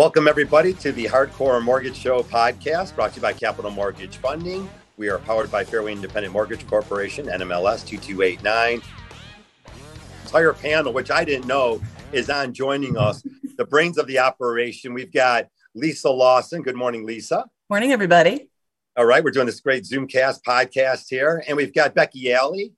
Welcome, 0.00 0.28
everybody, 0.28 0.72
to 0.72 0.92
the 0.92 1.04
Hardcore 1.04 1.62
Mortgage 1.62 1.94
Show 1.94 2.22
podcast 2.22 2.94
brought 2.94 3.10
to 3.10 3.16
you 3.16 3.22
by 3.22 3.34
Capital 3.34 3.70
Mortgage 3.70 4.16
Funding. 4.16 4.66
We 4.96 5.10
are 5.10 5.18
powered 5.18 5.50
by 5.50 5.62
Fairway 5.62 5.92
Independent 5.92 6.32
Mortgage 6.32 6.66
Corporation, 6.66 7.26
NMLS 7.26 7.86
2289. 7.86 8.80
Entire 10.24 10.54
panel, 10.54 10.94
which 10.94 11.10
I 11.10 11.22
didn't 11.26 11.46
know, 11.46 11.82
is 12.12 12.30
on 12.30 12.54
joining 12.54 12.96
us. 12.96 13.22
The 13.58 13.66
brains 13.66 13.98
of 13.98 14.06
the 14.06 14.20
operation. 14.20 14.94
We've 14.94 15.12
got 15.12 15.48
Lisa 15.74 16.08
Lawson. 16.08 16.62
Good 16.62 16.76
morning, 16.76 17.04
Lisa. 17.04 17.44
Morning, 17.68 17.92
everybody. 17.92 18.48
All 18.96 19.04
right, 19.04 19.22
we're 19.22 19.32
doing 19.32 19.44
this 19.44 19.60
great 19.60 19.84
Zoomcast 19.84 20.40
podcast 20.48 21.10
here, 21.10 21.44
and 21.46 21.58
we've 21.58 21.74
got 21.74 21.94
Becky 21.94 22.32
Alley. 22.32 22.72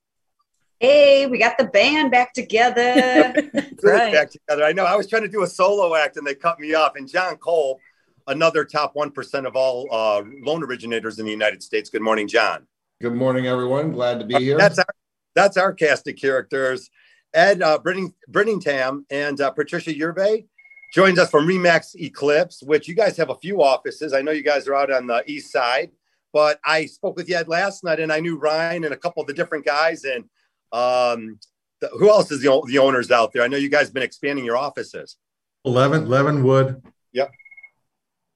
Hey, 0.83 1.27
we 1.27 1.37
got 1.37 1.57
the 1.57 1.63
band 1.63 2.11
back 2.11 2.33
together. 2.33 2.83
right. 3.83 4.11
Back 4.11 4.31
together. 4.31 4.65
I 4.65 4.73
know. 4.73 4.83
I 4.83 4.97
was 4.97 5.07
trying 5.07 5.21
to 5.21 5.29
do 5.29 5.43
a 5.43 5.47
solo 5.47 5.95
act, 5.95 6.17
and 6.17 6.27
they 6.27 6.35
cut 6.35 6.59
me 6.59 6.73
off. 6.73 6.97
And 6.97 7.07
John 7.07 7.37
Cole, 7.37 7.79
another 8.27 8.65
top 8.65 8.93
one 8.93 9.09
percent 9.09 9.47
of 9.47 9.55
all 9.55 9.87
uh, 9.89 10.23
loan 10.41 10.61
originators 10.61 11.19
in 11.19 11.25
the 11.25 11.31
United 11.31 11.63
States. 11.63 11.89
Good 11.89 12.01
morning, 12.01 12.27
John. 12.27 12.67
Good 13.01 13.15
morning, 13.15 13.47
everyone. 13.47 13.93
Glad 13.93 14.19
to 14.19 14.25
be 14.25 14.35
here. 14.35 14.57
That's 14.57 14.77
our 14.77 14.93
that's 15.33 15.55
our 15.55 15.71
cast 15.71 16.05
of 16.09 16.17
characters. 16.17 16.89
Ed 17.33 17.61
uh, 17.61 17.79
Britting, 17.79 18.13
Brittingham 18.29 19.05
and 19.09 19.39
uh, 19.39 19.51
Patricia 19.51 19.93
Yerbe 19.93 20.47
joins 20.93 21.17
us 21.17 21.29
from 21.29 21.47
Remax 21.47 21.95
Eclipse, 21.95 22.61
which 22.61 22.89
you 22.89 22.93
guys 22.93 23.15
have 23.15 23.29
a 23.29 23.35
few 23.35 23.63
offices. 23.63 24.11
I 24.11 24.21
know 24.21 24.31
you 24.31 24.43
guys 24.43 24.67
are 24.67 24.75
out 24.75 24.91
on 24.91 25.07
the 25.07 25.23
east 25.31 25.49
side. 25.49 25.91
But 26.33 26.59
I 26.65 26.87
spoke 26.87 27.15
with 27.15 27.31
Ed 27.31 27.47
last 27.47 27.83
night, 27.83 27.99
and 27.99 28.11
I 28.11 28.19
knew 28.19 28.37
Ryan 28.37 28.85
and 28.85 28.93
a 28.93 28.97
couple 28.97 29.21
of 29.21 29.27
the 29.27 29.33
different 29.33 29.65
guys. 29.65 30.03
And 30.03 30.25
um, 30.73 31.39
the, 31.79 31.87
who 31.89 32.09
else 32.09 32.31
is 32.31 32.41
the, 32.41 32.61
the 32.67 32.79
owners 32.79 33.11
out 33.11 33.31
there? 33.31 33.43
I 33.43 33.47
know 33.47 33.57
you 33.57 33.69
guys 33.69 33.87
have 33.87 33.93
been 33.93 34.03
expanding 34.03 34.43
your 34.43 34.57
offices. 34.57 35.17
11, 35.65 36.09
Levin 36.09 36.43
Wood. 36.43 36.81
Yep. 37.13 37.31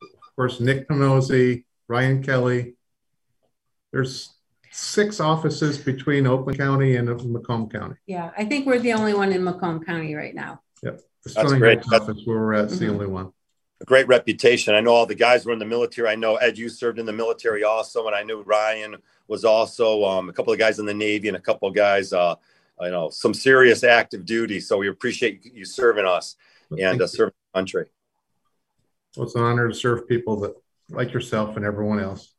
Of 0.02 0.36
course, 0.36 0.60
Nick 0.60 0.88
Panozzi, 0.88 1.66
Ryan 1.88 2.24
Kelly. 2.24 2.76
There's 3.92 4.34
six 4.72 5.20
offices 5.20 5.78
between 5.78 6.28
Oakland 6.28 6.60
County 6.60 6.96
and 6.96 7.08
Macomb 7.32 7.70
County. 7.70 7.96
Yeah, 8.06 8.32
I 8.38 8.46
think 8.46 8.68
we're 8.68 8.80
the 8.80 8.94
only 8.94 9.14
one 9.14 9.34
in 9.34 9.44
Macomb 9.44 9.84
County 9.84 10.14
right 10.14 10.36
now. 10.36 10.62
Yep. 10.84 11.02
The 11.24 11.34
That's 11.34 11.54
great. 11.54 11.80
office 11.92 12.22
where 12.26 12.38
we're 12.38 12.54
at, 12.54 12.68
mm-hmm. 12.68 12.78
the 12.78 12.90
only 12.90 13.08
one 13.08 13.32
a 13.80 13.86
great 13.86 14.08
reputation. 14.08 14.74
I 14.74 14.80
know 14.80 14.92
all 14.92 15.06
the 15.06 15.16
guys 15.16 15.46
were 15.46 15.54
in 15.54 15.60
the 15.60 15.66
military. 15.66 16.10
I 16.10 16.16
know 16.16 16.36
Ed, 16.38 16.58
you 16.58 16.70
served 16.70 17.00
in 17.00 17.06
the 17.06 17.14
military 17.14 17.64
also, 17.64 18.08
and 18.08 18.16
I 18.16 18.24
knew 18.24 18.42
Ryan 18.42 18.98
was 19.28 19.46
also 19.46 20.04
um, 20.04 20.30
a 20.30 20.34
couple 20.34 20.54
of 20.54 20.60
guys 20.60 20.80
in 20.80 20.86
the 20.86 20.94
Navy 20.94 21.28
and 21.28 21.38
a 21.38 21.42
couple 21.42 21.68
of 21.68 21.76
guys, 21.76 22.14
uh, 22.14 22.36
you 22.82 22.92
know, 22.92 23.10
some 23.10 23.34
serious 23.34 23.84
active 23.84 24.26
duty. 24.26 24.60
So 24.60 24.78
we 24.78 24.88
appreciate 24.88 25.46
you 25.46 25.66
serving 25.66 26.06
us 26.06 26.36
and 26.72 27.02
uh, 27.02 27.08
serving 27.08 27.34
the 27.54 27.60
country. 27.60 27.86
Well, 29.16 29.26
it's 29.26 29.36
an 29.36 29.44
honor 29.44 29.68
to 29.68 29.74
serve 29.74 30.08
people 30.08 30.40
that 30.42 30.56
like 30.90 31.14
yourself 31.14 31.58
and 31.58 31.66
everyone 31.66 32.00
else. 32.00 32.34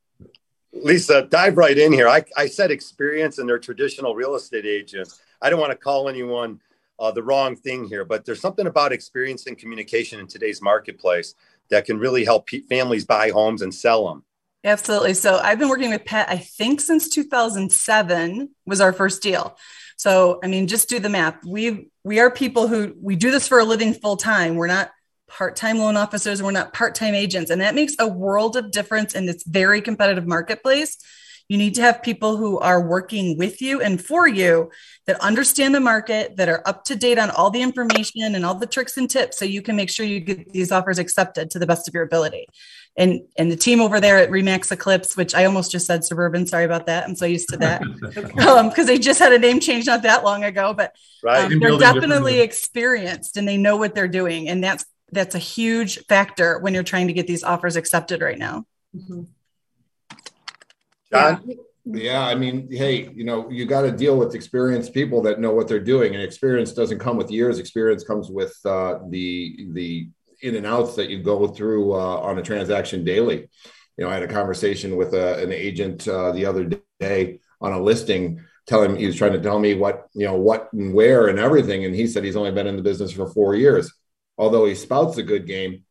Lisa, 0.73 1.23
dive 1.23 1.57
right 1.57 1.77
in 1.77 1.93
here. 1.93 2.09
I, 2.09 2.25
I 2.37 2.47
said 2.47 2.71
experience 2.71 3.39
and 3.39 3.49
they're 3.49 3.59
traditional 3.59 4.15
real 4.15 4.35
estate 4.35 4.67
agents. 4.67 5.21
I 5.41 5.51
don't 5.51 5.61
want 5.61 5.73
to 5.73 5.79
call 5.79 6.09
anyone 6.09 6.61
uh, 6.99 7.11
the 7.11 7.23
wrong 7.23 7.57
thing 7.57 7.85
here, 7.85 8.05
but 8.05 8.25
there's 8.25 8.41
something 8.41 8.67
about 8.67 8.93
experience 8.93 9.47
and 9.47 9.57
communication 9.57 10.21
in 10.21 10.27
today's 10.27 10.61
marketplace 10.61 11.35
that 11.71 11.85
can 11.85 11.99
really 11.99 12.25
help 12.25 12.49
families 12.69 13.05
buy 13.05 13.31
homes 13.31 13.63
and 13.63 13.75
sell 13.75 14.09
them. 14.09 14.25
Absolutely. 14.65 15.15
So 15.15 15.37
I've 15.37 15.59
been 15.59 15.69
working 15.69 15.91
with 15.91 16.05
Pet, 16.05 16.29
I 16.29 16.39
think 16.39 16.81
since 16.81 17.09
2007 17.09 18.51
was 18.67 18.81
our 18.81 18.93
first 18.93 19.23
deal. 19.23 19.57
So, 19.97 20.41
I 20.43 20.47
mean, 20.47 20.67
just 20.67 20.89
do 20.89 20.99
the 20.99 21.09
math. 21.09 21.45
We 21.45 21.91
we 22.05 22.21
are 22.21 22.31
people 22.31 22.69
who 22.69 22.95
we 23.01 23.17
do 23.17 23.31
this 23.31 23.49
for 23.49 23.59
a 23.59 23.65
living 23.65 23.95
full 23.95 24.17
time. 24.17 24.55
We're 24.55 24.69
not 24.69 24.91
part-time 25.29 25.79
loan 25.79 25.97
officers, 25.97 26.43
we're 26.43 26.53
not 26.53 26.73
part-time 26.73 27.15
agents, 27.15 27.51
and 27.51 27.61
that 27.61 27.75
makes 27.75 27.95
a 27.99 28.09
world 28.09 28.57
of 28.57 28.71
difference 28.71 29.15
in 29.15 29.27
this 29.27 29.43
very 29.45 29.83
competitive 29.83 30.27
marketplace 30.27 30.97
you 31.49 31.57
need 31.57 31.75
to 31.75 31.83
have 31.83 32.03
people 32.03 32.37
who 32.37 32.59
are 32.59 32.81
working 32.81 33.39
with 33.39 33.63
you 33.63 33.81
and 33.81 34.05
for 34.05 34.29
you 34.29 34.71
that 35.07 35.19
understand 35.21 35.75
the 35.75 35.81
market, 35.81 36.37
that 36.37 36.49
are 36.49 36.63
up 36.67 36.85
to 36.85 36.95
date 36.95 37.19
on 37.19 37.31
all 37.31 37.51
the 37.51 37.63
information 37.63 38.35
and 38.35 38.45
all 38.45 38.55
the 38.55 38.67
tricks 38.67 38.99
and 38.99 39.09
tips 39.09 39.39
so 39.39 39.47
you 39.47 39.63
can 39.63 39.75
make 39.75 39.89
sure 39.89 40.05
you 40.05 40.21
get 40.21 40.53
these 40.53 40.71
offers 40.71 40.99
accepted 40.99 41.51
to 41.51 41.59
the 41.59 41.67
best 41.67 41.89
of 41.89 41.95
your 41.95 42.03
ability. 42.03 42.47
And 42.99 43.21
and 43.39 43.51
the 43.51 43.57
team 43.57 43.81
over 43.81 44.01
there 44.01 44.19
at 44.19 44.29
Remax 44.29 44.71
Eclipse, 44.71 45.17
which 45.17 45.35
I 45.35 45.47
almost 45.47 45.71
just 45.71 45.87
said 45.87 46.05
Suburban, 46.05 46.47
sorry 46.47 46.65
about 46.65 46.87
that. 46.87 47.05
I'm 47.05 47.17
so 47.17 47.25
used 47.25 47.49
to 47.51 47.57
that. 47.59 47.81
because 48.03 48.81
um, 48.81 48.87
they 48.87 48.99
just 48.99 49.19
had 49.19 49.33
a 49.33 49.39
name 49.39 49.61
change 49.61 49.87
not 49.87 50.03
that 50.03 50.25
long 50.25 50.45
ago, 50.45 50.75
but 50.75 50.95
right. 51.23 51.51
um, 51.51 51.59
they're 51.61 51.79
definitely 51.79 52.41
experienced 52.41 53.37
and 53.37 53.49
they 53.49 53.57
know 53.57 53.77
what 53.77 53.95
they're 53.95 54.09
doing. 54.09 54.49
And 54.49 54.63
that's 54.63 54.85
that's 55.13 55.35
a 55.35 55.39
huge 55.39 56.05
factor 56.07 56.59
when 56.59 56.75
you're 56.75 56.83
trying 56.83 57.07
to 57.07 57.15
get 57.15 57.27
these 57.27 57.45
offers 57.45 57.77
accepted 57.77 58.21
right 58.21 58.39
now. 58.39 58.67
Mm-hmm. 58.95 59.23
John? 61.13 61.43
Yeah, 61.85 62.27
I 62.27 62.35
mean, 62.35 62.69
hey, 62.71 63.11
you 63.15 63.25
know, 63.25 63.49
you 63.51 63.65
got 63.65 63.83
to 63.83 63.91
deal 63.91 64.19
with 64.19 64.35
experienced 64.35 64.93
people 64.93 65.23
that 65.23 65.41
know 65.41 65.53
what 65.53 65.69
they're 65.69 65.81
doing, 65.81 66.15
and 66.15 66.23
experience 66.23 66.73
doesn't 66.73 66.99
come 66.99 67.17
with 67.17 67.31
years. 67.31 67.59
Experience 67.59 68.05
comes 68.05 68.31
with 68.31 68.55
uh, 68.67 68.99
the 69.09 69.69
the 69.73 70.09
in 70.43 70.55
and 70.55 70.67
outs 70.67 70.97
that 70.97 71.09
you 71.09 71.23
go 71.23 71.49
through 71.49 71.95
uh, 71.95 72.19
on 72.19 72.39
a 72.39 72.43
transaction 72.43 73.05
daily. 73.05 73.49
You 73.97 74.05
know, 74.05 74.11
I 74.11 74.15
had 74.15 74.23
a 74.23 74.29
conversation 74.29 74.97
with 74.97 75.15
a, 75.15 75.37
uh, 75.37 75.43
an 75.43 75.51
agent 75.51 76.07
uh, 76.07 76.33
the 76.33 76.47
other 76.47 76.71
day 77.01 77.41
on 77.61 77.73
a 77.73 77.81
listing, 77.81 78.45
telling 78.67 78.97
he 78.97 79.07
was 79.07 79.17
trying 79.17 79.33
to 79.33 79.41
tell 79.41 79.59
me 79.59 79.75
what 79.75 80.09
you 80.15 80.27
know 80.27 80.37
what 80.37 80.71
and 80.75 80.93
where 80.93 81.29
and 81.29 81.39
everything, 81.39 81.87
and 81.87 81.95
he 81.95 82.07
said 82.07 82.23
he's 82.23 82.37
only 82.37 82.53
been 82.53 82.67
in 82.67 82.77
the 82.77 82.83
business 82.83 83.13
for 83.13 83.33
four 83.33 83.55
years. 83.55 83.91
Although 84.37 84.67
he 84.67 84.75
spouts 84.75 85.17
a 85.17 85.23
good 85.23 85.47
game, 85.47 85.85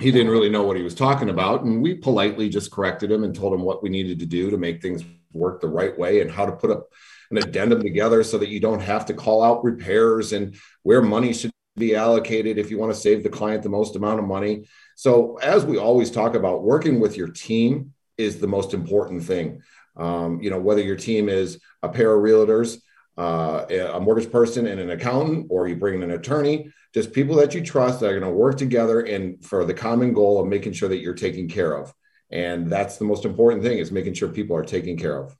he 0.00 0.10
didn't 0.10 0.30
really 0.30 0.48
know 0.48 0.62
what 0.62 0.76
he 0.76 0.82
was 0.82 0.94
talking 0.94 1.28
about. 1.28 1.62
And 1.62 1.82
we 1.82 1.94
politely 1.94 2.48
just 2.48 2.70
corrected 2.70 3.10
him 3.10 3.24
and 3.24 3.34
told 3.34 3.52
him 3.52 3.62
what 3.62 3.82
we 3.82 3.88
needed 3.88 4.18
to 4.20 4.26
do 4.26 4.50
to 4.50 4.56
make 4.56 4.80
things 4.80 5.04
work 5.32 5.60
the 5.60 5.68
right 5.68 5.96
way 5.96 6.20
and 6.20 6.30
how 6.30 6.46
to 6.46 6.52
put 6.52 6.70
up 6.70 6.88
an 7.30 7.38
addendum 7.38 7.80
together 7.80 8.24
so 8.24 8.38
that 8.38 8.48
you 8.48 8.60
don't 8.60 8.80
have 8.80 9.06
to 9.06 9.14
call 9.14 9.42
out 9.42 9.62
repairs 9.62 10.32
and 10.32 10.56
where 10.82 11.02
money 11.02 11.32
should 11.32 11.52
be 11.76 11.94
allocated 11.94 12.58
if 12.58 12.70
you 12.70 12.78
want 12.78 12.92
to 12.92 13.00
save 13.00 13.22
the 13.22 13.28
client 13.28 13.62
the 13.62 13.68
most 13.68 13.94
amount 13.94 14.18
of 14.18 14.24
money. 14.24 14.64
So, 14.96 15.36
as 15.36 15.64
we 15.64 15.78
always 15.78 16.10
talk 16.10 16.34
about, 16.34 16.62
working 16.62 16.98
with 17.00 17.16
your 17.16 17.28
team 17.28 17.94
is 18.18 18.40
the 18.40 18.48
most 18.48 18.74
important 18.74 19.22
thing. 19.22 19.62
Um, 19.96 20.42
you 20.42 20.50
know, 20.50 20.58
whether 20.58 20.82
your 20.82 20.96
team 20.96 21.28
is 21.28 21.60
a 21.82 21.88
pair 21.88 22.14
of 22.14 22.22
realtors, 22.22 22.80
uh, 23.16 23.66
a 23.68 24.00
mortgage 24.00 24.30
person, 24.30 24.66
and 24.66 24.80
an 24.80 24.90
accountant, 24.90 25.46
or 25.50 25.68
you 25.68 25.76
bring 25.76 25.96
in 25.96 26.02
an 26.02 26.12
attorney, 26.12 26.70
just 26.94 27.12
people 27.12 27.36
that 27.36 27.54
you 27.54 27.62
trust 27.62 28.00
that 28.00 28.06
are 28.06 28.18
going 28.18 28.32
to 28.32 28.36
work 28.36 28.56
together 28.56 29.00
and 29.00 29.44
for 29.44 29.64
the 29.64 29.74
common 29.74 30.12
goal 30.12 30.40
of 30.40 30.46
making 30.46 30.72
sure 30.72 30.88
that 30.88 30.98
you're 30.98 31.14
taken 31.14 31.48
care 31.48 31.76
of. 31.76 31.92
And 32.30 32.70
that's 32.70 32.96
the 32.96 33.04
most 33.04 33.24
important 33.24 33.62
thing 33.62 33.78
is 33.78 33.90
making 33.90 34.14
sure 34.14 34.28
people 34.28 34.56
are 34.56 34.64
taken 34.64 34.96
care 34.96 35.22
of. 35.22 35.36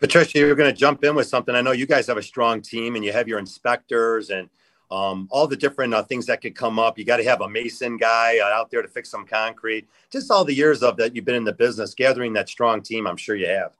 Patricia 0.00 0.38
you're 0.38 0.54
going 0.54 0.72
to 0.72 0.78
jump 0.78 1.04
in 1.04 1.14
with 1.14 1.26
something. 1.26 1.54
I 1.54 1.60
know 1.60 1.72
you 1.72 1.86
guys 1.86 2.06
have 2.08 2.16
a 2.16 2.22
strong 2.22 2.60
team 2.60 2.96
and 2.96 3.04
you 3.04 3.12
have 3.12 3.28
your 3.28 3.38
inspectors 3.38 4.30
and 4.30 4.50
um, 4.90 5.28
all 5.30 5.46
the 5.46 5.56
different 5.56 5.94
uh, 5.94 6.02
things 6.02 6.26
that 6.26 6.40
could 6.40 6.54
come 6.54 6.78
up. 6.78 6.98
You 6.98 7.04
got 7.04 7.18
to 7.18 7.24
have 7.24 7.40
a 7.40 7.48
mason 7.48 7.96
guy 7.96 8.38
uh, 8.38 8.46
out 8.46 8.70
there 8.70 8.82
to 8.82 8.88
fix 8.88 9.10
some 9.10 9.26
concrete. 9.26 9.88
Just 10.10 10.30
all 10.30 10.44
the 10.44 10.54
years 10.54 10.82
of 10.82 10.96
that 10.98 11.14
you've 11.14 11.24
been 11.24 11.34
in 11.34 11.44
the 11.44 11.52
business 11.52 11.94
gathering 11.94 12.32
that 12.34 12.48
strong 12.48 12.82
team 12.82 13.06
i'm 13.06 13.16
sure 13.16 13.36
you 13.36 13.46
have 13.46 13.72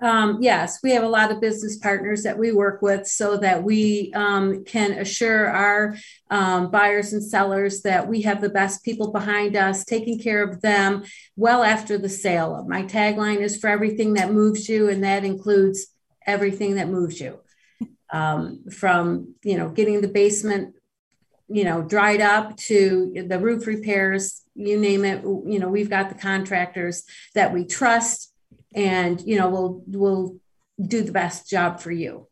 um, 0.00 0.38
yes, 0.40 0.78
we 0.82 0.92
have 0.92 1.02
a 1.02 1.08
lot 1.08 1.32
of 1.32 1.40
business 1.40 1.76
partners 1.78 2.22
that 2.22 2.38
we 2.38 2.52
work 2.52 2.82
with 2.82 3.06
so 3.06 3.36
that 3.38 3.64
we 3.64 4.12
um, 4.14 4.64
can 4.64 4.92
assure 4.92 5.50
our 5.50 5.96
um, 6.30 6.70
buyers 6.70 7.12
and 7.12 7.22
sellers 7.22 7.82
that 7.82 8.06
we 8.06 8.22
have 8.22 8.40
the 8.40 8.48
best 8.48 8.84
people 8.84 9.12
behind 9.12 9.56
us, 9.56 9.84
taking 9.84 10.18
care 10.20 10.42
of 10.42 10.60
them 10.60 11.04
well 11.36 11.64
after 11.64 11.98
the 11.98 12.08
sale. 12.08 12.64
My 12.68 12.82
tagline 12.82 13.40
is 13.40 13.58
for 13.58 13.68
everything 13.68 14.14
that 14.14 14.32
moves 14.32 14.68
you, 14.68 14.88
and 14.88 15.02
that 15.02 15.24
includes 15.24 15.88
everything 16.26 16.76
that 16.76 16.88
moves 16.88 17.20
you. 17.20 17.40
Um, 18.10 18.64
from 18.70 19.34
you 19.42 19.58
know 19.58 19.68
getting 19.68 20.00
the 20.00 20.08
basement 20.08 20.74
you 21.46 21.64
know 21.64 21.82
dried 21.82 22.22
up 22.22 22.56
to 22.56 23.12
the 23.28 23.38
roof 23.38 23.66
repairs 23.66 24.40
you 24.54 24.80
name 24.80 25.04
it 25.04 25.22
you 25.22 25.58
know 25.58 25.68
we've 25.68 25.90
got 25.90 26.08
the 26.08 26.14
contractors 26.14 27.02
that 27.34 27.52
we 27.52 27.66
trust 27.66 28.32
and 28.74 29.20
you 29.22 29.36
know 29.36 29.48
we'll 29.48 29.82
we'll 29.86 30.36
do 30.80 31.02
the 31.02 31.12
best 31.12 31.48
job 31.48 31.80
for 31.80 31.90
you 31.90 32.28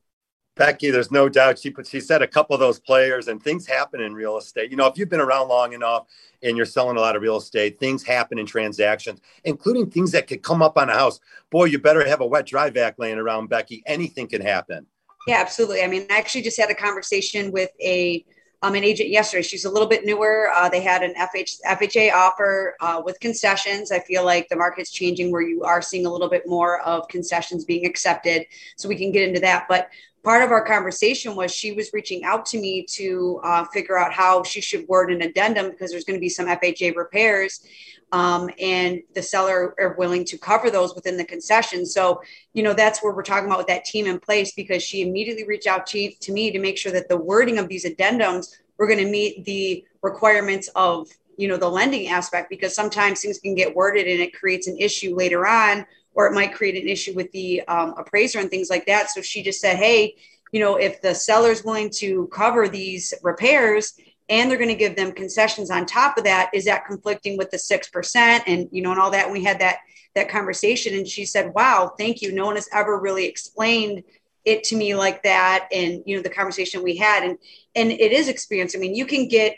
Becky, 0.56 0.90
there's 0.90 1.10
no 1.10 1.28
doubt 1.28 1.58
she 1.58 1.70
put, 1.70 1.86
she 1.86 2.00
said 2.00 2.22
a 2.22 2.26
couple 2.26 2.54
of 2.54 2.60
those 2.60 2.80
players 2.80 3.28
and 3.28 3.42
things 3.42 3.66
happen 3.66 4.00
in 4.00 4.14
real 4.14 4.38
estate. 4.38 4.70
You 4.70 4.78
know, 4.78 4.86
if 4.86 4.96
you've 4.96 5.10
been 5.10 5.20
around 5.20 5.48
long 5.48 5.74
enough 5.74 6.06
and 6.42 6.56
you're 6.56 6.64
selling 6.64 6.96
a 6.96 7.00
lot 7.00 7.14
of 7.14 7.20
real 7.20 7.36
estate, 7.36 7.78
things 7.78 8.02
happen 8.02 8.38
in 8.38 8.46
transactions, 8.46 9.20
including 9.44 9.90
things 9.90 10.12
that 10.12 10.26
could 10.26 10.42
come 10.42 10.62
up 10.62 10.78
on 10.78 10.88
a 10.88 10.94
house. 10.94 11.20
Boy, 11.50 11.64
you 11.64 11.78
better 11.78 12.08
have 12.08 12.22
a 12.22 12.26
wet 12.26 12.46
dry 12.46 12.70
vac 12.70 12.98
laying 12.98 13.18
around, 13.18 13.50
Becky. 13.50 13.82
Anything 13.84 14.28
can 14.28 14.40
happen. 14.40 14.86
Yeah, 15.26 15.40
absolutely. 15.40 15.82
I 15.82 15.88
mean, 15.88 16.06
I 16.08 16.16
actually 16.16 16.42
just 16.42 16.58
had 16.58 16.70
a 16.70 16.74
conversation 16.74 17.52
with 17.52 17.70
a 17.82 18.24
um, 18.66 18.74
an 18.74 18.82
agent 18.82 19.10
yesterday. 19.10 19.42
She's 19.42 19.64
a 19.64 19.70
little 19.70 19.88
bit 19.88 20.04
newer. 20.04 20.50
Uh, 20.56 20.68
they 20.68 20.80
had 20.80 21.02
an 21.02 21.14
FH, 21.14 21.60
FHA 21.64 22.12
offer 22.12 22.76
uh, 22.80 23.00
with 23.04 23.18
concessions. 23.20 23.92
I 23.92 24.00
feel 24.00 24.24
like 24.24 24.48
the 24.48 24.56
market's 24.56 24.90
changing 24.90 25.30
where 25.30 25.42
you 25.42 25.62
are 25.62 25.80
seeing 25.80 26.04
a 26.04 26.10
little 26.10 26.28
bit 26.28 26.42
more 26.46 26.80
of 26.80 27.06
concessions 27.08 27.64
being 27.64 27.86
accepted. 27.86 28.46
So 28.76 28.88
we 28.88 28.96
can 28.96 29.12
get 29.12 29.28
into 29.28 29.40
that. 29.40 29.66
But 29.68 29.88
part 30.24 30.42
of 30.42 30.50
our 30.50 30.64
conversation 30.64 31.36
was 31.36 31.54
she 31.54 31.70
was 31.70 31.92
reaching 31.92 32.24
out 32.24 32.44
to 32.46 32.58
me 32.58 32.84
to 32.90 33.40
uh, 33.44 33.64
figure 33.66 33.96
out 33.96 34.12
how 34.12 34.42
she 34.42 34.60
should 34.60 34.88
word 34.88 35.12
an 35.12 35.22
addendum 35.22 35.70
because 35.70 35.92
there's 35.92 36.04
going 36.04 36.18
to 36.18 36.20
be 36.20 36.28
some 36.28 36.46
FHA 36.46 36.96
repairs. 36.96 37.64
Um, 38.12 38.50
and 38.60 39.02
the 39.14 39.22
seller 39.22 39.74
are 39.78 39.96
willing 39.98 40.24
to 40.26 40.38
cover 40.38 40.70
those 40.70 40.94
within 40.94 41.16
the 41.16 41.24
concession. 41.24 41.84
So, 41.84 42.20
you 42.54 42.62
know, 42.62 42.72
that's 42.72 43.02
where 43.02 43.12
we're 43.12 43.22
talking 43.22 43.46
about 43.46 43.58
with 43.58 43.66
that 43.66 43.84
team 43.84 44.06
in 44.06 44.20
place 44.20 44.52
because 44.54 44.82
she 44.82 45.02
immediately 45.02 45.44
reached 45.44 45.66
out 45.66 45.86
to, 45.88 46.10
to 46.12 46.32
me 46.32 46.50
to 46.52 46.60
make 46.60 46.78
sure 46.78 46.92
that 46.92 47.08
the 47.08 47.16
wording 47.16 47.58
of 47.58 47.68
these 47.68 47.84
addendums 47.84 48.56
were 48.78 48.86
going 48.86 49.04
to 49.04 49.10
meet 49.10 49.44
the 49.44 49.84
requirements 50.02 50.68
of, 50.76 51.08
you 51.36 51.48
know, 51.48 51.56
the 51.56 51.68
lending 51.68 52.08
aspect 52.08 52.48
because 52.48 52.74
sometimes 52.74 53.20
things 53.20 53.38
can 53.38 53.54
get 53.54 53.74
worded 53.74 54.06
and 54.06 54.20
it 54.20 54.32
creates 54.32 54.68
an 54.68 54.78
issue 54.78 55.14
later 55.16 55.46
on 55.46 55.84
or 56.14 56.26
it 56.26 56.32
might 56.32 56.54
create 56.54 56.82
an 56.82 56.88
issue 56.88 57.12
with 57.14 57.30
the 57.32 57.60
um, 57.62 57.94
appraiser 57.98 58.38
and 58.38 58.50
things 58.50 58.70
like 58.70 58.86
that. 58.86 59.10
So 59.10 59.20
she 59.20 59.42
just 59.42 59.60
said, 59.60 59.76
hey, 59.76 60.14
you 60.52 60.60
know, 60.60 60.76
if 60.76 61.02
the 61.02 61.14
seller's 61.14 61.64
willing 61.64 61.90
to 61.96 62.28
cover 62.28 62.68
these 62.68 63.12
repairs 63.22 63.94
and 64.28 64.50
they're 64.50 64.58
going 64.58 64.68
to 64.68 64.74
give 64.74 64.96
them 64.96 65.12
concessions 65.12 65.70
on 65.70 65.86
top 65.86 66.18
of 66.18 66.24
that, 66.24 66.50
is 66.52 66.64
that 66.64 66.86
conflicting 66.86 67.36
with 67.36 67.50
the 67.50 67.58
six 67.58 67.88
percent 67.88 68.44
and 68.46 68.68
you 68.72 68.82
know 68.82 68.90
and 68.90 69.00
all 69.00 69.10
that? 69.10 69.24
And 69.24 69.32
we 69.32 69.44
had 69.44 69.60
that 69.60 69.78
that 70.14 70.28
conversation, 70.28 70.94
and 70.94 71.06
she 71.06 71.24
said, 71.24 71.54
"Wow, 71.54 71.94
thank 71.98 72.22
you. 72.22 72.32
No 72.32 72.46
one 72.46 72.56
has 72.56 72.68
ever 72.72 72.98
really 72.98 73.26
explained." 73.26 74.02
it 74.46 74.62
to 74.62 74.76
me 74.76 74.94
like 74.94 75.22
that 75.24 75.68
and 75.72 76.02
you 76.06 76.16
know 76.16 76.22
the 76.22 76.30
conversation 76.30 76.82
we 76.82 76.96
had 76.96 77.24
and 77.24 77.36
and 77.74 77.90
it 77.90 78.12
is 78.12 78.28
experience 78.28 78.74
i 78.74 78.78
mean 78.78 78.94
you 78.94 79.04
can 79.04 79.28
get 79.28 79.56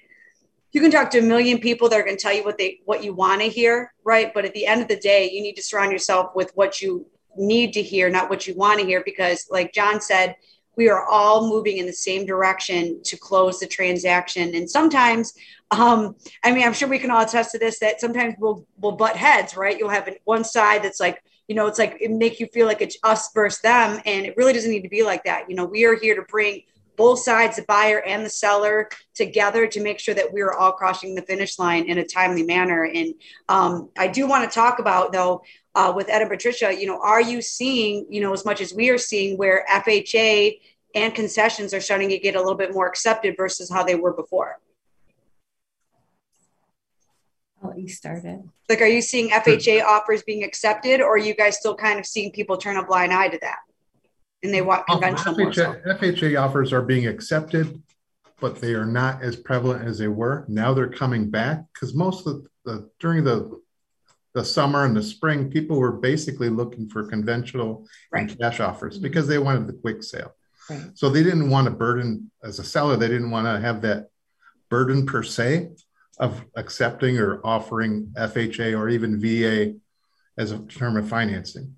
you 0.73 0.81
can 0.81 0.91
talk 0.91 1.11
to 1.11 1.19
a 1.19 1.23
million 1.23 1.59
people 1.59 1.88
that 1.88 2.00
are 2.00 2.05
going 2.05 2.17
to 2.17 2.23
tell 2.23 2.32
you 2.32 2.43
what 2.43 2.59
they 2.59 2.81
what 2.87 3.05
you 3.05 3.12
want 3.12 3.41
to 3.41 3.49
hear 3.49 3.93
right 4.03 4.32
but 4.35 4.44
at 4.44 4.55
the 4.55 4.67
end 4.67 4.82
of 4.82 4.88
the 4.88 4.97
day 4.97 5.31
you 5.31 5.43
need 5.43 5.55
to 5.55 5.62
surround 5.62 5.93
yourself 5.93 6.35
with 6.35 6.50
what 6.55 6.82
you 6.82 7.06
need 7.37 7.73
to 7.73 7.82
hear 7.82 8.11
not 8.11 8.29
what 8.29 8.47
you 8.47 8.55
want 8.55 8.81
to 8.81 8.87
hear 8.87 9.03
because 9.05 9.47
like 9.50 9.73
john 9.73 10.00
said 10.00 10.35
we 10.79 10.89
are 10.89 11.05
all 11.05 11.49
moving 11.51 11.79
in 11.79 11.87
the 11.87 11.93
same 11.93 12.25
direction 12.25 13.03
to 13.03 13.17
close 13.19 13.59
the 13.59 13.67
transaction. 13.67 14.55
And 14.55 14.71
sometimes 14.71 15.35
um, 15.71 16.17
i 16.43 16.51
mean 16.51 16.65
i'm 16.65 16.73
sure 16.73 16.89
we 16.89 16.99
can 16.99 17.11
all 17.11 17.21
attest 17.21 17.51
to 17.51 17.59
this 17.59 17.79
that 17.81 18.01
sometimes 18.01 18.35
we'll 18.39 18.65
we'll 18.79 18.93
butt 18.93 19.17
heads 19.17 19.55
right? 19.55 19.79
You'll 19.79 19.91
have 19.91 20.09
one 20.25 20.43
side 20.43 20.83
that's 20.83 20.99
like 20.99 21.23
you 21.47 21.55
know 21.55 21.67
it's 21.67 21.79
like 21.79 21.99
it 22.01 22.11
make 22.11 22.41
you 22.41 22.47
feel 22.47 22.67
like 22.67 22.81
it's 22.81 22.97
us 23.03 23.31
versus 23.35 23.61
them. 23.61 24.01
And 24.07 24.25
it 24.25 24.35
really 24.39 24.55
doesn't 24.55 24.71
need 24.71 24.83
to 24.83 24.89
be 24.89 25.03
like 25.03 25.25
that. 25.25 25.51
You 25.51 25.57
know 25.57 25.67
we 25.67 25.85
are 25.85 25.97
here 25.97 26.15
to 26.15 26.23
bring 26.23 26.63
both 26.99 27.21
sides, 27.21 27.56
the 27.56 27.62
buyer 27.62 28.03
and 28.03 28.27
the 28.27 28.31
seller, 28.31 28.91
together 29.15 29.67
to 29.69 29.83
make 29.83 29.99
sure 29.99 30.15
that 30.15 30.31
we're 30.33 30.53
all 30.53 30.73
crossing 30.73 31.15
the 31.15 31.23
finish 31.23 31.59
line 31.59 31.85
in 31.85 31.97
a 31.97 32.05
timely 32.05 32.43
manner. 32.43 32.85
And 32.85 33.15
um, 33.49 33.89
I 33.97 34.09
do 34.09 34.27
want 34.27 34.50
to 34.50 34.55
talk 34.55 34.81
about, 34.81 35.12
though, 35.12 35.43
uh, 35.75 35.93
with 35.95 36.11
Ed 36.11 36.23
and 36.23 36.31
Patricia, 36.31 36.79
you 36.79 36.87
know, 36.87 37.00
are 37.00 37.23
you 37.23 37.41
seeing, 37.41 38.06
you 38.11 38.21
know, 38.21 38.33
as 38.33 38.45
much 38.45 38.61
as 38.61 38.75
we 38.75 38.91
are 38.91 38.99
seeing 38.99 39.39
where 39.39 39.65
FHA 39.71 40.59
and 40.95 41.15
concessions 41.15 41.73
are 41.73 41.81
starting 41.81 42.09
to 42.11 42.19
get 42.19 42.35
a 42.35 42.39
little 42.39 42.56
bit 42.56 42.75
more 42.75 42.89
accepted 42.89 43.37
versus 43.37 43.71
how 43.71 43.85
they 43.85 43.95
were 43.95 44.12
before? 44.12 44.59
I'll 47.62 47.71
let 47.71 47.79
you 47.79 47.89
start 47.89 48.25
it. 48.25 48.41
Like, 48.69 48.81
are 48.81 48.87
you 48.87 49.03
seeing 49.03 49.31
FHA 49.31 49.85
offers 49.85 50.23
being 50.23 50.45
accepted, 50.45 51.00
or 51.00 51.15
are 51.15 51.19
you 51.19 51.35
guys 51.35 51.59
still 51.59 51.75
kind 51.75 51.99
of 51.99 52.06
seeing 52.06 52.31
people 52.33 52.56
turn 52.56 52.77
a 52.77 52.85
blind 52.85 53.12
eye 53.12 53.29
to 53.29 53.39
that? 53.41 53.59
And 54.43 54.55
they 54.55 54.62
want 54.62 54.85
oh, 54.88 54.99
conventional 54.99 55.35
FHA. 55.35 55.99
FHA 55.99 56.40
offers 56.40 56.73
are 56.73 56.82
being 56.82 57.06
accepted, 57.06 57.82
but 58.40 58.61
they 58.61 58.75
are 58.75 58.87
not 58.87 59.23
as 59.23 59.37
prevalent 59.37 59.87
as 59.87 59.99
they 59.99 60.08
were. 60.08 60.44
Now 60.49 60.75
they're 60.75 60.88
coming 60.88 61.31
back 61.31 61.64
because 61.73 61.94
most 61.94 62.26
of 62.26 62.46
the 62.64 62.88
during 63.00 63.25
the 63.25 63.61
the 64.35 64.44
summer 64.44 64.85
and 64.85 64.94
the 64.94 65.02
spring, 65.02 65.50
people 65.50 65.79
were 65.79 65.93
basically 65.93 66.49
looking 66.49 66.88
for 66.88 67.05
conventional 67.05 67.88
right. 68.12 68.31
and 68.31 68.38
cash 68.38 68.61
offers 68.61 68.99
because 68.99 69.26
they 69.26 69.38
wanted 69.38 69.67
the 69.67 69.73
quick 69.73 70.02
sale. 70.02 70.32
Right. 70.70 70.90
So 70.94 71.08
they 71.08 71.23
didn't 71.23 71.50
want 71.50 71.64
to 71.64 71.73
burden 71.73 72.31
as 72.44 72.58
a 72.58 72.64
seller. 72.64 72.96
They 72.96 73.08
didn't 73.08 73.31
want 73.31 73.46
to 73.46 73.58
have 73.58 73.82
that 73.82 74.08
burden 74.69 75.06
per 75.06 75.23
se 75.23 75.70
of 76.20 76.44
accepting 76.56 77.19
or 77.19 77.40
offering 77.44 78.12
FHA 78.17 78.79
or 78.79 78.88
even 78.88 79.20
VA 79.20 79.75
as 80.37 80.52
a 80.52 80.58
term 80.61 80.96
of 80.96 81.08
financing. 81.08 81.75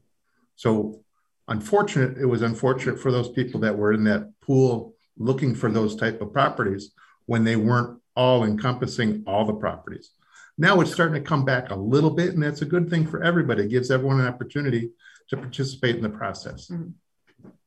So 0.57 1.03
unfortunate 1.51 2.17
it 2.19 2.27
was 2.27 2.43
unfortunate 2.43 2.99
for 2.99 3.13
those 3.13 3.29
people 3.29 3.61
that 3.61 3.77
were 3.77 3.93
in 3.93 4.05
that 4.05 4.33
pool 4.41 4.95
looking 5.19 5.55
for 5.55 5.71
those 5.71 5.95
type 5.97 6.21
of 6.21 6.33
properties 6.33 6.93
when 7.27 7.45
they 7.45 7.57
weren't 7.57 8.01
all 8.17 8.45
encompassing 8.45 9.23
all 9.27 9.45
the 9.45 9.53
properties. 9.53 10.11
Now 10.57 10.81
it's 10.81 10.93
starting 10.93 11.23
to 11.23 11.29
come 11.29 11.45
back 11.45 11.71
a 11.71 11.75
little 11.75 12.11
bit 12.11 12.35
and 12.35 12.43
that's 12.43 12.63
a 12.63 12.67
good 12.67 12.89
thing 12.89 13.07
for 13.07 13.23
everybody. 13.23 13.65
It 13.65 13.69
gives 13.69 13.91
everyone 13.91 14.21
an 14.21 14.27
opportunity 14.27 14.91
to 15.29 15.37
participate 15.37 15.97
in 15.97 16.03
the 16.03 16.09
process. 16.09 16.69
Mm-hmm. 16.69 16.91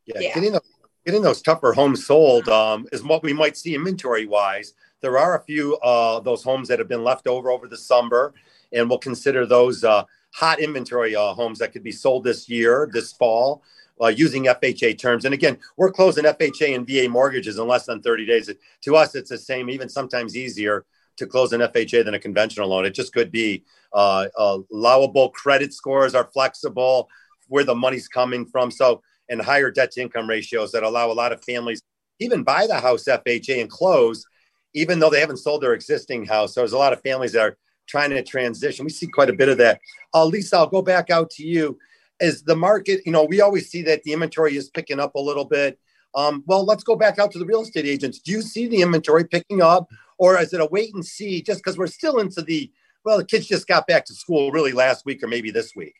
yeah, 0.06 0.20
yeah, 0.20 0.34
getting, 0.34 0.52
the, 0.54 0.62
getting 1.06 1.22
those 1.22 1.42
tougher 1.42 1.74
homes 1.74 2.06
sold 2.06 2.50
um, 2.50 2.88
is 2.92 3.04
what 3.04 3.24
we 3.24 3.34
might 3.34 3.58
see 3.58 3.76
inventory 3.76 4.26
wise 4.26 4.74
there 5.04 5.20
are 5.20 5.38
a 5.38 5.44
few 5.44 5.76
uh, 5.78 6.22
those 6.22 6.42
homes 6.42 6.70
that 6.70 6.80
have 6.80 6.88
been 6.88 7.04
left 7.04 7.28
over 7.28 7.52
over 7.52 7.68
the 7.68 7.78
summer 7.78 8.34
and 8.72 8.90
we'll 8.90 8.98
consider 8.98 9.46
those 9.46 9.84
uh, 9.84 10.04
hot 10.34 10.60
inventory 10.60 11.16
uh, 11.16 11.34
homes 11.34 11.60
that 11.60 11.72
could 11.72 11.84
be 11.84 11.92
sold 11.92 12.24
this 12.24 12.50
year, 12.50 12.90
this 12.92 13.14
fall, 13.14 13.64
uh, 14.02 14.08
using 14.08 14.46
FHA 14.46 14.98
terms. 14.98 15.26
And 15.26 15.34
again, 15.34 15.58
we're 15.78 15.92
closing 15.92 16.26
FHA 16.26 16.76
and 16.76 16.88
VA 16.88 17.08
mortgages 17.08 17.58
in 17.58 17.68
less 17.68 17.86
than 17.86 18.02
30 18.02 18.26
days. 18.26 18.50
To 18.82 18.96
us, 18.96 19.16
it's 19.16 19.30
the 19.30 19.38
same, 19.38 19.70
even 19.70 19.90
sometimes 19.90 20.36
easier 20.36 20.86
to 21.18 21.28
close 21.28 21.54
an 21.54 21.62
FHA 21.62 22.04
than 22.04 22.16
a 22.16 22.20
conventional 22.20 22.70
loan. 22.70 22.86
It 22.86 22.96
just 22.96 23.14
could 23.14 23.32
be 23.32 23.64
uh, 23.94 24.28
allowable 24.72 25.30
credit 25.30 25.74
scores 25.74 26.16
are 26.16 26.30
flexible, 26.34 27.08
where 27.48 27.64
the 27.64 27.76
money's 27.76 28.08
coming 28.08 28.46
from. 28.46 28.72
So, 28.72 29.04
and 29.30 29.42
higher 29.42 29.72
debt 29.72 29.92
to 29.92 30.02
income 30.02 30.28
ratios 30.28 30.72
that 30.72 30.84
allow 30.84 31.12
a 31.12 31.14
lot 31.14 31.32
of 31.32 31.44
families 31.44 31.82
even 32.20 32.44
buy 32.44 32.68
the 32.68 32.80
house 32.80 33.06
FHA 33.06 33.62
and 33.62 33.70
close, 33.70 34.26
even 34.74 35.00
though 35.00 35.10
they 35.10 35.20
haven't 35.20 35.38
sold 35.38 35.62
their 35.62 35.74
existing 35.74 36.26
house. 36.26 36.54
So 36.54 36.62
there's 36.62 36.74
a 36.74 36.78
lot 36.78 36.94
of 36.94 37.02
families 37.02 37.34
that 37.34 37.42
are 37.42 37.58
trying 37.88 38.12
to 38.12 38.24
transition. 38.24 38.86
We 38.86 38.92
see 38.92 39.08
quite 39.08 39.30
a 39.30 39.34
bit 39.34 39.50
of 39.50 39.58
that. 39.60 39.80
Uh, 40.14 40.26
Lisa, 40.26 40.58
I'll 40.58 40.68
go 40.68 40.82
back 40.82 41.10
out 41.10 41.30
to 41.32 41.44
you. 41.44 41.78
As 42.22 42.44
the 42.44 42.56
market, 42.56 43.02
you 43.06 43.12
know, 43.12 43.26
we 43.26 43.42
always 43.42 43.70
see 43.70 43.82
that 43.84 44.04
the 44.04 44.14
inventory 44.14 44.56
is 44.56 44.70
picking 44.70 45.00
up 45.00 45.16
a 45.16 45.20
little 45.20 45.46
bit. 45.46 45.80
Um, 46.16 46.44
well, 46.46 46.64
let's 46.64 46.84
go 46.84 46.96
back 46.96 47.20
out 47.20 47.32
to 47.32 47.40
the 47.40 47.46
real 47.46 47.62
estate 47.62 47.86
agents. 47.86 48.20
Do 48.20 48.32
you 48.32 48.42
see 48.42 48.68
the 48.68 48.82
inventory 48.82 49.26
picking 49.26 49.62
up, 49.62 49.90
or 50.18 50.40
is 50.40 50.54
it 50.54 50.62
a 50.62 50.68
wait 50.68 50.94
and 50.94 51.04
see? 51.04 51.42
Just 51.42 51.60
because 51.60 51.78
we're 51.78 51.88
still 51.88 52.20
into 52.20 52.42
the 52.42 52.72
well, 53.04 53.18
the 53.18 53.26
kids 53.26 53.48
just 53.48 53.68
got 53.68 53.88
back 53.88 54.06
to 54.06 54.14
school 54.14 54.52
really 54.52 54.72
last 54.72 55.06
week 55.06 55.24
or 55.24 55.28
maybe 55.28 55.52
this 55.52 55.76
week. 55.76 55.96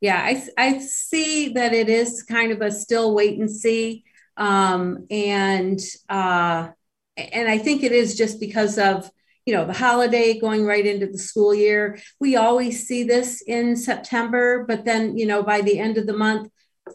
Yeah, 0.00 0.20
I, 0.20 0.42
I 0.58 0.78
see 0.80 1.50
that 1.50 1.72
it 1.72 1.88
is 1.88 2.24
kind 2.24 2.52
of 2.52 2.60
a 2.60 2.70
still 2.70 3.14
wait 3.14 3.38
and 3.38 3.50
see, 3.50 4.04
um, 4.36 5.06
and 5.10 5.80
uh, 6.08 6.68
and 7.16 7.48
I 7.48 7.58
think 7.58 7.84
it 7.84 7.92
is 7.92 8.16
just 8.16 8.40
because 8.40 8.78
of 8.78 9.08
you 9.46 9.54
know 9.54 9.64
the 9.64 9.72
holiday 9.72 10.38
going 10.38 10.64
right 10.64 10.86
into 10.86 11.06
the 11.06 11.18
school 11.18 11.54
year. 11.54 11.98
We 12.20 12.36
always 12.36 12.86
see 12.86 13.04
this 13.04 13.42
in 13.42 13.76
september 13.76 14.64
but 14.66 14.84
then 14.84 15.16
you 15.16 15.26
know 15.26 15.42
by 15.42 15.60
the 15.60 15.78
end 15.78 15.98
of 15.98 16.06
the 16.06 16.16
month 16.16 16.48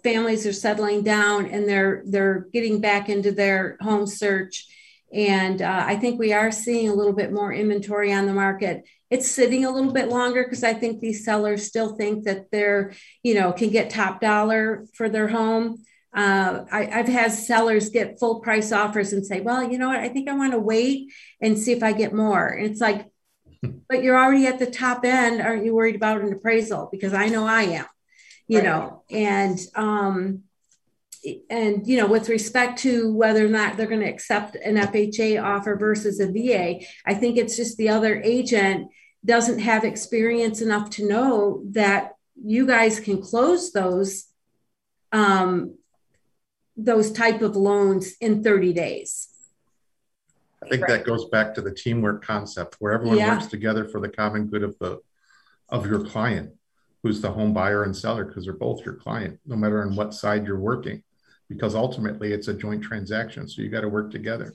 families 0.03 0.45
are 0.45 0.53
settling 0.53 1.03
down 1.03 1.45
and 1.47 1.67
they're 1.67 2.03
they're 2.05 2.47
getting 2.53 2.81
back 2.81 3.09
into 3.09 3.31
their 3.31 3.77
home 3.81 4.07
search. 4.07 4.65
And 5.13 5.61
uh, 5.61 5.83
i 5.85 5.95
think 5.95 6.19
we 6.19 6.33
are 6.33 6.51
seeing 6.51 6.89
a 6.89 6.93
little 6.93 7.13
bit 7.13 7.31
more 7.31 7.53
inventory 7.53 8.11
on 8.13 8.25
the 8.25 8.33
market. 8.33 8.83
It's 9.09 9.31
sitting 9.31 9.63
a 9.63 9.71
little 9.71 9.93
bit 9.93 10.09
longer 10.09 10.43
because 10.43 10.63
i 10.63 10.73
think 10.73 10.99
these 10.99 11.23
sellers 11.23 11.65
still 11.65 11.95
think 11.95 12.25
that 12.25 12.51
they're 12.51 12.93
you 13.23 13.35
know 13.35 13.53
can 13.53 13.69
get 13.69 13.89
top 13.89 14.19
dollar 14.19 14.85
for 14.93 15.07
their 15.09 15.29
home 15.29 15.83
uh, 16.17 16.65
I, 16.71 16.85
have 16.85 17.07
had 17.07 17.31
sellers 17.31 17.89
get 17.89 18.19
full 18.19 18.39
price 18.39 18.71
offers 18.71 19.13
and 19.13 19.23
say, 19.23 19.39
well, 19.39 19.69
you 19.71 19.77
know 19.77 19.89
what, 19.89 19.99
I 19.99 20.09
think 20.09 20.27
I 20.27 20.33
want 20.33 20.53
to 20.53 20.59
wait 20.59 21.13
and 21.39 21.59
see 21.59 21.73
if 21.73 21.83
I 21.83 21.93
get 21.93 22.11
more. 22.11 22.47
And 22.47 22.65
it's 22.65 22.81
like, 22.81 23.05
but 23.87 24.01
you're 24.01 24.17
already 24.17 24.47
at 24.47 24.57
the 24.57 24.65
top 24.65 25.05
end. 25.05 25.41
Aren't 25.41 25.63
you 25.63 25.75
worried 25.75 25.95
about 25.95 26.21
an 26.21 26.33
appraisal? 26.33 26.89
Because 26.91 27.13
I 27.13 27.27
know 27.27 27.45
I 27.45 27.61
am, 27.63 27.85
you 28.47 28.57
right. 28.57 28.65
know, 28.65 29.03
and, 29.11 29.59
um, 29.75 30.43
and 31.49 31.85
you 31.87 31.97
know 31.97 32.07
with 32.07 32.29
respect 32.29 32.79
to 32.79 33.13
whether 33.13 33.45
or 33.45 33.49
not 33.49 33.75
they're 33.75 33.87
going 33.87 33.99
to 33.99 34.07
accept 34.07 34.55
an 34.55 34.75
fha 34.75 35.43
offer 35.43 35.75
versus 35.75 36.21
a 36.21 36.27
va 36.27 36.79
i 37.05 37.13
think 37.13 37.37
it's 37.37 37.57
just 37.57 37.75
the 37.77 37.89
other 37.89 38.21
agent 38.21 38.87
doesn't 39.25 39.59
have 39.59 39.83
experience 39.83 40.61
enough 40.61 40.89
to 40.91 41.05
know 41.05 41.63
that 41.71 42.11
you 42.41 42.65
guys 42.65 42.99
can 42.99 43.19
close 43.21 43.71
those 43.73 44.27
um, 45.11 45.76
those 46.77 47.11
type 47.11 47.41
of 47.41 47.55
loans 47.55 48.13
in 48.21 48.43
30 48.43 48.71
days. 48.73 49.29
I 50.63 50.69
think 50.69 50.83
right. 50.83 50.97
that 50.97 51.05
goes 51.05 51.25
back 51.25 51.53
to 51.55 51.61
the 51.61 51.73
teamwork 51.73 52.23
concept 52.23 52.75
where 52.79 52.93
everyone 52.93 53.17
yeah. 53.17 53.33
works 53.33 53.47
together 53.47 53.85
for 53.85 53.99
the 53.99 54.09
common 54.09 54.47
good 54.47 54.63
of 54.63 54.77
the 54.79 54.99
of 55.69 55.85
your 55.85 56.05
client, 56.05 56.51
who's 57.03 57.21
the 57.21 57.31
home 57.31 57.53
buyer 57.53 57.83
and 57.83 57.95
seller, 57.95 58.23
because 58.23 58.45
they're 58.45 58.53
both 58.53 58.85
your 58.85 58.95
client, 58.95 59.39
no 59.45 59.55
matter 59.55 59.81
on 59.81 59.95
what 59.95 60.13
side 60.13 60.47
you're 60.47 60.59
working, 60.59 61.03
because 61.49 61.75
ultimately 61.75 62.31
it's 62.31 62.47
a 62.47 62.53
joint 62.53 62.81
transaction. 62.81 63.47
So 63.49 63.61
you 63.61 63.69
got 63.69 63.81
to 63.81 63.89
work 63.89 64.09
together. 64.09 64.53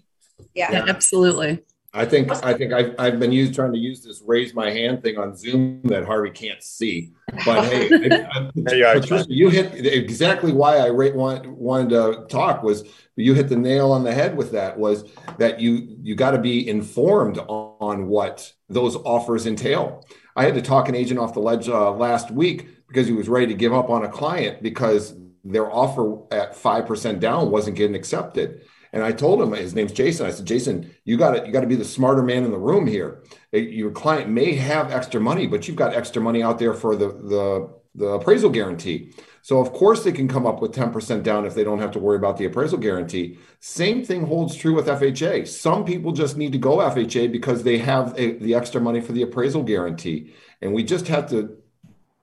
Yeah. 0.55 0.73
yeah, 0.73 0.85
absolutely. 0.89 1.63
I 1.95 2.07
think 2.07 2.33
I 2.43 2.55
think 2.55 2.73
I've, 2.73 2.95
I've 2.99 3.21
been 3.21 3.33
used 3.33 3.55
trying 3.55 3.73
to 3.73 3.79
use 3.79 4.03
this 4.03 4.23
raise 4.25 4.55
my 4.55 4.71
hand 4.71 5.03
thing 5.03 5.19
on 5.19 5.37
Zoom 5.37 5.83
that 5.85 6.07
Harvey 6.07 6.31
can't 6.31 6.63
see. 6.63 7.13
But 7.45 7.67
hey, 7.67 7.89
I, 8.33 8.93
I, 8.93 9.01
Patricia, 9.01 9.27
you 9.29 9.51
hit 9.51 9.85
exactly 9.85 10.53
why 10.53 10.79
I 10.79 10.89
want, 10.89 11.47
wanted 11.47 11.91
to 11.91 12.27
talk 12.31 12.63
was 12.63 12.85
you 13.17 13.35
hit 13.35 13.51
the 13.51 13.57
nail 13.57 13.93
on 13.93 14.05
the 14.05 14.15
head 14.15 14.39
with 14.39 14.53
that 14.53 14.79
was 14.79 15.05
that 15.37 15.61
you 15.61 15.99
you 16.01 16.15
got 16.15 16.31
to 16.31 16.39
be 16.39 16.67
informed 16.67 17.39
on 17.39 18.07
what 18.07 18.51
those 18.71 18.97
offers 18.97 19.47
entail. 19.47 20.07
I 20.35 20.45
had 20.45 20.55
to 20.55 20.63
talk 20.63 20.89
an 20.89 20.95
agent 20.95 21.21
off 21.21 21.35
the 21.35 21.41
ledge 21.41 21.69
uh, 21.69 21.91
last 21.93 22.31
week 22.31 22.87
because 22.89 23.07
he 23.07 23.13
was 23.13 23.29
ready 23.29 23.49
to 23.49 23.55
give 23.55 23.75
up 23.75 23.91
on 23.91 24.05
a 24.05 24.09
client 24.09 24.63
because 24.63 25.15
their 25.45 25.71
offer 25.71 26.23
at 26.33 26.57
five 26.57 26.87
percent 26.87 27.21
down 27.21 27.51
wasn't 27.51 27.77
getting 27.77 27.97
accepted. 27.97 28.63
And 28.93 29.03
I 29.03 29.13
told 29.13 29.41
him 29.41 29.53
his 29.53 29.75
name's 29.75 29.93
Jason. 29.93 30.27
I 30.27 30.31
said, 30.31 30.47
Jason, 30.47 30.95
you 31.05 31.17
got 31.17 31.33
to 31.33 31.47
you 31.47 31.53
got 31.53 31.63
to 31.63 31.67
be 31.67 31.77
the 31.77 31.85
smarter 31.85 32.23
man 32.23 32.45
in 32.45 32.51
the 32.51 32.59
room 32.59 32.87
here. 32.87 33.23
Uh, 33.55 33.59
your 33.59 33.91
client 33.91 34.31
may 34.31 34.55
have 34.55 34.91
extra 34.91 35.21
money, 35.21 35.47
but 35.47 35.67
you've 35.67 35.77
got 35.77 35.95
extra 35.95 36.21
money 36.21 36.43
out 36.43 36.59
there 36.59 36.75
for 36.75 36.95
the 36.95 37.09
the 37.09 37.83
the 37.95 38.07
appraisal 38.07 38.51
guarantee. 38.51 39.13
So 39.43 39.61
of 39.61 39.73
course 39.73 40.05
they 40.05 40.13
can 40.13 40.29
come 40.29 40.47
up 40.47 40.63
with 40.63 40.73
10% 40.73 41.23
down 41.23 41.45
if 41.45 41.55
they 41.55 41.65
don't 41.65 41.81
have 41.81 41.91
to 41.93 41.99
worry 41.99 42.17
about 42.17 42.39
the 42.39 42.45
appraisal 42.45 42.79
guarantee. 42.79 43.39
Same 43.61 44.05
thing 44.05 44.25
holds 44.27 44.55
true 44.55 44.75
with 44.75 44.87
FHA. 44.87 45.47
Some 45.49 45.85
people 45.85 46.13
just 46.13 46.37
need 46.37 46.53
to 46.53 46.59
go 46.59 46.79
FHA 46.79 47.31
because 47.31 47.65
they 47.65 47.79
have 47.79 48.15
a, 48.17 48.39
the 48.39 48.55
extra 48.55 48.81
money 48.81 49.01
for 49.01 49.13
the 49.13 49.23
appraisal 49.23 49.63
guarantee. 49.63 50.33
And 50.63 50.73
we 50.73 50.85
just 50.85 51.09
have 51.09 51.29
to 51.31 51.59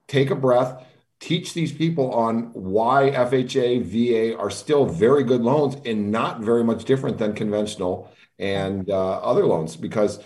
take 0.08 0.30
a 0.30 0.34
breath, 0.34 0.84
teach 1.20 1.52
these 1.52 1.70
people 1.70 2.12
on 2.12 2.50
why 2.54 3.10
FHA, 3.10 3.82
VA 3.84 4.38
are 4.38 4.50
still 4.50 4.86
very 4.86 5.22
good 5.22 5.42
loans 5.42 5.76
and 5.84 6.10
not 6.10 6.40
very 6.40 6.64
much 6.64 6.84
different 6.84 7.18
than 7.18 7.34
conventional 7.34 8.10
and 8.38 8.90
uh, 8.90 9.18
other 9.18 9.44
loans 9.44 9.76
because 9.76 10.18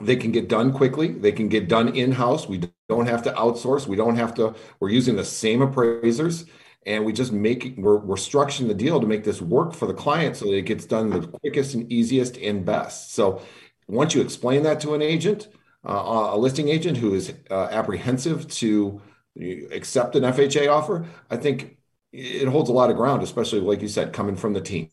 they 0.00 0.16
can 0.16 0.32
get 0.32 0.48
done 0.48 0.72
quickly. 0.72 1.08
They 1.08 1.30
can 1.30 1.48
get 1.48 1.68
done 1.68 1.94
in 1.94 2.12
house. 2.12 2.48
We 2.48 2.68
don't 2.88 3.06
have 3.06 3.22
to 3.22 3.32
outsource. 3.32 3.86
We 3.86 3.96
don't 3.96 4.16
have 4.16 4.34
to, 4.34 4.54
we're 4.80 4.90
using 4.90 5.14
the 5.14 5.24
same 5.24 5.62
appraisers 5.62 6.46
and 6.84 7.04
we 7.04 7.12
just 7.12 7.32
make 7.32 7.74
we're, 7.78 7.98
we're 7.98 8.16
structuring 8.16 8.66
the 8.66 8.74
deal 8.74 9.00
to 9.00 9.06
make 9.06 9.22
this 9.22 9.40
work 9.40 9.72
for 9.72 9.86
the 9.86 9.94
client 9.94 10.36
so 10.36 10.46
that 10.46 10.56
it 10.56 10.62
gets 10.62 10.84
done 10.84 11.10
the 11.10 11.26
quickest 11.28 11.74
and 11.74 11.90
easiest 11.92 12.36
and 12.38 12.64
best. 12.64 13.14
So 13.14 13.40
once 13.86 14.16
you 14.16 14.20
explain 14.20 14.64
that 14.64 14.80
to 14.80 14.94
an 14.94 15.02
agent, 15.02 15.48
uh, 15.86 16.30
a 16.32 16.36
listing 16.36 16.68
agent 16.68 16.96
who 16.96 17.14
is 17.14 17.32
uh, 17.50 17.68
apprehensive 17.70 18.48
to 18.48 19.00
accept 19.36 20.16
an 20.16 20.22
FHA 20.22 20.70
offer, 20.70 21.06
I 21.30 21.36
think 21.36 21.78
it 22.12 22.48
holds 22.48 22.68
a 22.68 22.72
lot 22.72 22.90
of 22.90 22.96
ground, 22.96 23.22
especially 23.22 23.60
like 23.60 23.80
you 23.80 23.88
said, 23.88 24.12
coming 24.12 24.36
from 24.36 24.52
the 24.52 24.60
team. 24.60 24.90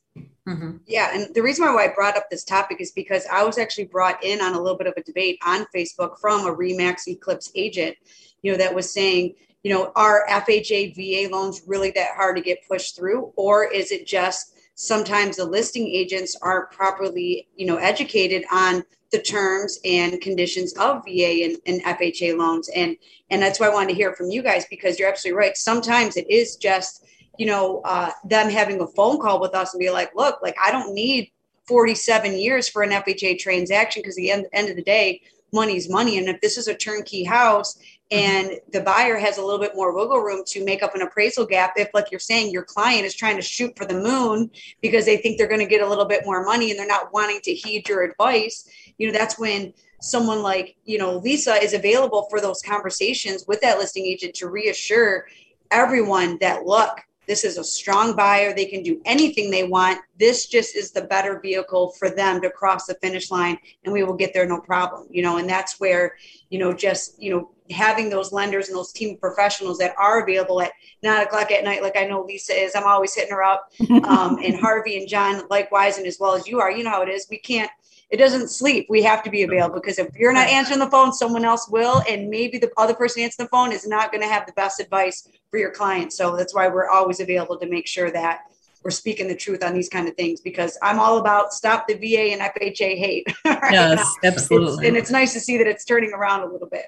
Mm-hmm. 0.48 0.78
Yeah, 0.88 1.12
and 1.14 1.34
the 1.36 1.44
reason 1.44 1.66
why 1.66 1.86
I 1.86 1.94
brought 1.94 2.18
up 2.18 2.30
this 2.32 2.44
topic 2.44 2.82
is 2.82 2.92
because 2.92 3.26
I 3.32 3.44
was 3.44 3.58
actually 3.58 3.86
brought 3.86 4.24
in 4.24 4.42
on 4.42 4.56
a 4.56 4.62
little 4.62 4.78
bit 4.78 4.88
of 4.88 4.94
a 4.98 5.04
debate 5.04 5.38
on 5.46 5.66
Facebook 5.76 6.20
from 6.20 6.48
a 6.48 6.56
Remax 6.56 7.08
Eclipse 7.08 7.52
agent, 7.56 7.96
you 8.42 8.52
know, 8.52 8.58
that 8.58 8.74
was 8.74 8.92
saying, 8.92 9.36
you 9.64 9.72
know, 9.72 9.92
are 9.96 10.26
FHA 10.30 10.96
VA 10.96 11.32
loans 11.32 11.62
really 11.68 11.92
that 11.92 12.16
hard 12.16 12.38
to 12.38 12.42
get 12.42 12.68
pushed 12.68 12.96
through, 12.96 13.34
or 13.36 13.72
is 13.72 13.92
it 13.92 14.08
just 14.08 14.56
sometimes 14.80 15.36
the 15.36 15.44
listing 15.44 15.86
agents 15.90 16.38
aren't 16.42 16.72
properly, 16.72 17.50
you 17.58 17.66
know, 17.66 17.76
educated 17.76 18.46
on 18.50 18.82
the 19.12 19.20
terms 19.20 19.78
and 19.84 20.22
conditions 20.22 20.72
of 20.78 21.04
VA 21.04 21.44
and, 21.44 21.58
and 21.66 21.84
FHA 21.84 22.38
loans. 22.38 22.70
And 22.70 22.96
and 23.30 23.42
that's 23.42 23.60
why 23.60 23.68
I 23.68 23.74
wanted 23.74 23.90
to 23.90 23.96
hear 23.96 24.16
from 24.16 24.32
you 24.32 24.42
guys 24.42 24.66
because 24.70 24.98
you're 24.98 25.10
absolutely 25.10 25.38
right. 25.38 25.58
Sometimes 25.58 26.16
it 26.16 26.30
is 26.30 26.56
just, 26.56 27.06
you 27.38 27.46
know, 27.46 27.82
uh, 27.84 28.12
them 28.24 28.50
having 28.50 28.80
a 28.80 28.88
phone 28.88 29.20
call 29.20 29.42
with 29.42 29.54
us 29.54 29.74
and 29.74 29.82
be 29.82 29.90
like, 29.90 30.16
look, 30.16 30.40
like 30.42 30.56
I 30.64 30.72
don't 30.72 30.94
need 30.94 31.30
47 31.68 32.38
years 32.38 32.70
for 32.70 32.82
an 32.82 32.92
FHA 32.92 33.38
transaction 33.38 34.02
because 34.02 34.16
the 34.16 34.32
end, 34.32 34.48
end 34.54 34.70
of 34.70 34.78
the 34.78 34.82
day, 34.82 35.22
money 35.52 35.76
is 35.76 35.90
money. 35.90 36.18
And 36.18 36.30
if 36.30 36.40
this 36.40 36.58
is 36.58 36.70
a 36.70 36.74
turnkey 36.74 37.26
house 37.26 37.78
Mm-hmm. 38.12 38.50
and 38.50 38.60
the 38.72 38.82
buyer 38.82 39.18
has 39.18 39.38
a 39.38 39.42
little 39.44 39.60
bit 39.60 39.76
more 39.76 39.96
wiggle 39.96 40.20
room 40.20 40.44
to 40.48 40.66
make 40.66 40.82
up 40.82 40.96
an 40.96 41.04
appraisal 41.04 41.46
gap 41.46 41.74
if 41.78 41.90
like 41.94 42.10
you're 42.10 42.20
saying 42.20 42.52
your 42.52 42.64
client 42.64 43.06
is 43.06 43.14
trying 43.14 43.36
to 43.36 43.42
shoot 43.42 43.78
for 43.78 43.86
the 43.86 43.94
moon 43.94 44.50
because 44.82 45.06
they 45.06 45.18
think 45.18 45.38
they're 45.38 45.48
going 45.48 45.60
to 45.60 45.68
get 45.68 45.84
a 45.84 45.88
little 45.88 46.06
bit 46.06 46.26
more 46.26 46.44
money 46.44 46.72
and 46.72 46.80
they're 46.80 46.88
not 46.88 47.14
wanting 47.14 47.40
to 47.42 47.54
heed 47.54 47.88
your 47.88 48.02
advice. 48.02 48.68
You 48.98 49.08
know 49.08 49.18
that's 49.18 49.38
when 49.38 49.74
someone 50.02 50.42
like 50.42 50.76
you 50.86 50.98
know 50.98 51.18
lisa 51.18 51.56
is 51.62 51.74
available 51.74 52.26
for 52.30 52.42
those 52.42 52.62
conversations 52.62 53.46
with 53.48 53.62
that 53.62 53.78
listing 53.78 54.06
agent 54.06 54.34
to 54.34 54.48
reassure 54.48 55.28
everyone 55.72 56.38
that 56.40 56.66
look 56.66 57.02
this 57.30 57.46
is 57.46 57.58
a 57.58 57.64
strong 57.64 58.16
buyer 58.16 58.54
they 58.54 58.66
can 58.66 58.84
do 58.84 59.00
anything 59.06 59.50
they 59.50 59.64
want 59.64 60.02
this 60.18 60.48
just 60.48 60.76
is 60.76 60.92
the 60.92 61.04
better 61.04 61.40
vehicle 61.40 61.92
for 61.92 62.10
them 62.10 62.42
to 62.42 62.50
cross 62.50 62.88
the 62.88 62.96
finish 62.96 63.30
line 63.32 63.58
and 63.86 63.94
we 63.94 64.04
will 64.04 64.16
get 64.16 64.34
there 64.34 64.48
no 64.48 64.60
problem 64.60 65.08
you 65.12 65.22
know 65.22 65.38
and 65.38 65.48
that's 65.48 65.80
where 65.80 66.16
you 66.50 66.58
know 66.58 66.74
just 66.74 67.22
you 67.22 67.32
know 67.32 67.52
having 67.72 68.10
those 68.10 68.32
lenders 68.32 68.68
and 68.68 68.78
those 68.78 68.92
team 68.92 69.18
professionals 69.18 69.78
that 69.78 69.94
are 69.98 70.24
available 70.24 70.62
at 70.62 70.72
nine 71.04 71.22
o'clock 71.22 71.52
at 71.52 71.64
night, 71.64 71.84
like 71.84 71.98
I 71.98 72.06
know 72.06 72.24
Lisa 72.24 72.54
is. 72.54 72.76
I'm 72.76 72.88
always 72.88 73.14
hitting 73.14 73.32
her 73.32 73.44
up, 73.44 73.72
um, 74.04 74.40
and 74.44 74.60
Harvey 74.60 74.98
and 74.98 75.08
John 75.08 75.44
likewise, 75.50 75.98
and 75.98 76.08
as 76.08 76.18
well 76.20 76.34
as 76.34 76.48
you 76.48 76.60
are. 76.60 76.72
You 76.72 76.84
know 76.84 76.90
how 76.90 77.04
it 77.04 77.10
is. 77.10 77.28
We 77.30 77.40
can't. 77.40 77.72
It 78.10 78.18
doesn't 78.18 78.50
sleep. 78.50 78.88
We 78.90 79.04
have 79.04 79.24
to 79.24 79.30
be 79.30 79.44
available 79.44 79.76
because 79.76 80.00
if 80.00 80.16
you're 80.16 80.34
not 80.34 80.48
answering 80.48 80.80
the 80.80 80.90
phone, 80.90 81.14
someone 81.14 81.46
else 81.46 81.70
will, 81.70 82.02
and 82.10 82.30
maybe 82.30 82.58
the 82.58 82.72
other 82.76 82.96
person 82.96 83.22
answering 83.22 83.46
the 83.46 83.50
phone 83.50 83.72
is 83.72 83.88
not 83.88 84.12
going 84.12 84.22
to 84.22 84.28
have 84.28 84.48
the 84.48 84.54
best 84.54 84.80
advice 84.80 85.28
for 85.52 85.60
your 85.60 85.72
client. 85.72 86.12
So 86.12 86.36
that's 86.36 86.54
why 86.54 86.68
we're 86.68 86.90
always 86.90 87.20
available 87.20 87.58
to 87.60 87.68
make 87.68 87.88
sure 87.88 88.10
that 88.12 88.42
we're 88.84 88.92
speaking 88.92 89.28
the 89.28 89.36
truth 89.36 89.64
on 89.64 89.74
these 89.74 89.90
kind 89.90 90.08
of 90.08 90.16
things 90.16 90.42
because 90.42 90.78
I'm 90.82 91.00
all 91.00 91.18
about 91.18 91.54
stop 91.54 91.88
the 91.88 91.96
VA 91.96 92.32
and 92.32 92.42
FHA 92.42 92.98
hate. 92.98 93.28
right 93.46 93.72
yes, 93.72 94.18
now. 94.24 94.30
absolutely. 94.30 94.74
It's, 94.74 94.88
and 94.88 94.98
it's 94.98 95.12
nice 95.12 95.34
to 95.34 95.40
see 95.40 95.58
that 95.58 95.68
it's 95.68 95.86
turning 95.86 96.14
around 96.14 96.42
a 96.42 96.52
little 96.52 96.70
bit. 96.70 96.86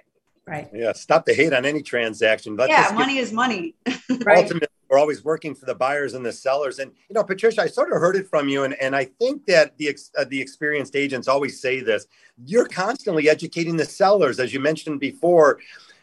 Right. 0.48 0.70
Yeah. 0.74 0.94
Stop 0.94 1.26
the 1.26 1.34
hate 1.34 1.54
on 1.54 1.66
any 1.66 1.84
transaction. 1.84 2.56
Let 2.56 2.70
yeah. 2.70 2.92
Money 2.94 3.16
get, 3.16 3.24
is 3.24 3.34
money. 3.34 3.76
right. 4.26 4.40
Ultimately, 4.40 4.68
we're 4.92 5.00
always 5.00 5.24
working 5.24 5.56
for 5.56 5.66
the 5.66 5.74
buyers 5.74 6.16
and 6.16 6.26
the 6.26 6.34
sellers. 6.34 6.80
And, 6.80 6.92
you 7.08 7.14
know, 7.14 7.24
Patricia, 7.24 7.62
I 7.62 7.68
sort 7.68 7.94
of 7.94 8.00
heard 8.00 8.18
it 8.18 8.28
from 8.28 8.50
you. 8.50 8.66
And, 8.66 8.74
and 8.74 8.94
I 8.94 9.06
think 9.06 9.46
that 9.46 9.78
the, 9.78 9.98
uh, 10.18 10.26
the 10.26 10.42
experienced 10.42 10.98
agents 10.98 11.30
always 11.30 11.62
say 11.62 11.80
this 11.80 12.08
you're 12.44 12.68
constantly 12.68 13.30
educating 13.30 13.78
the 13.78 13.86
sellers. 13.86 14.38
As 14.38 14.54
you 14.54 14.60
mentioned 14.60 15.00
before, 15.00 15.60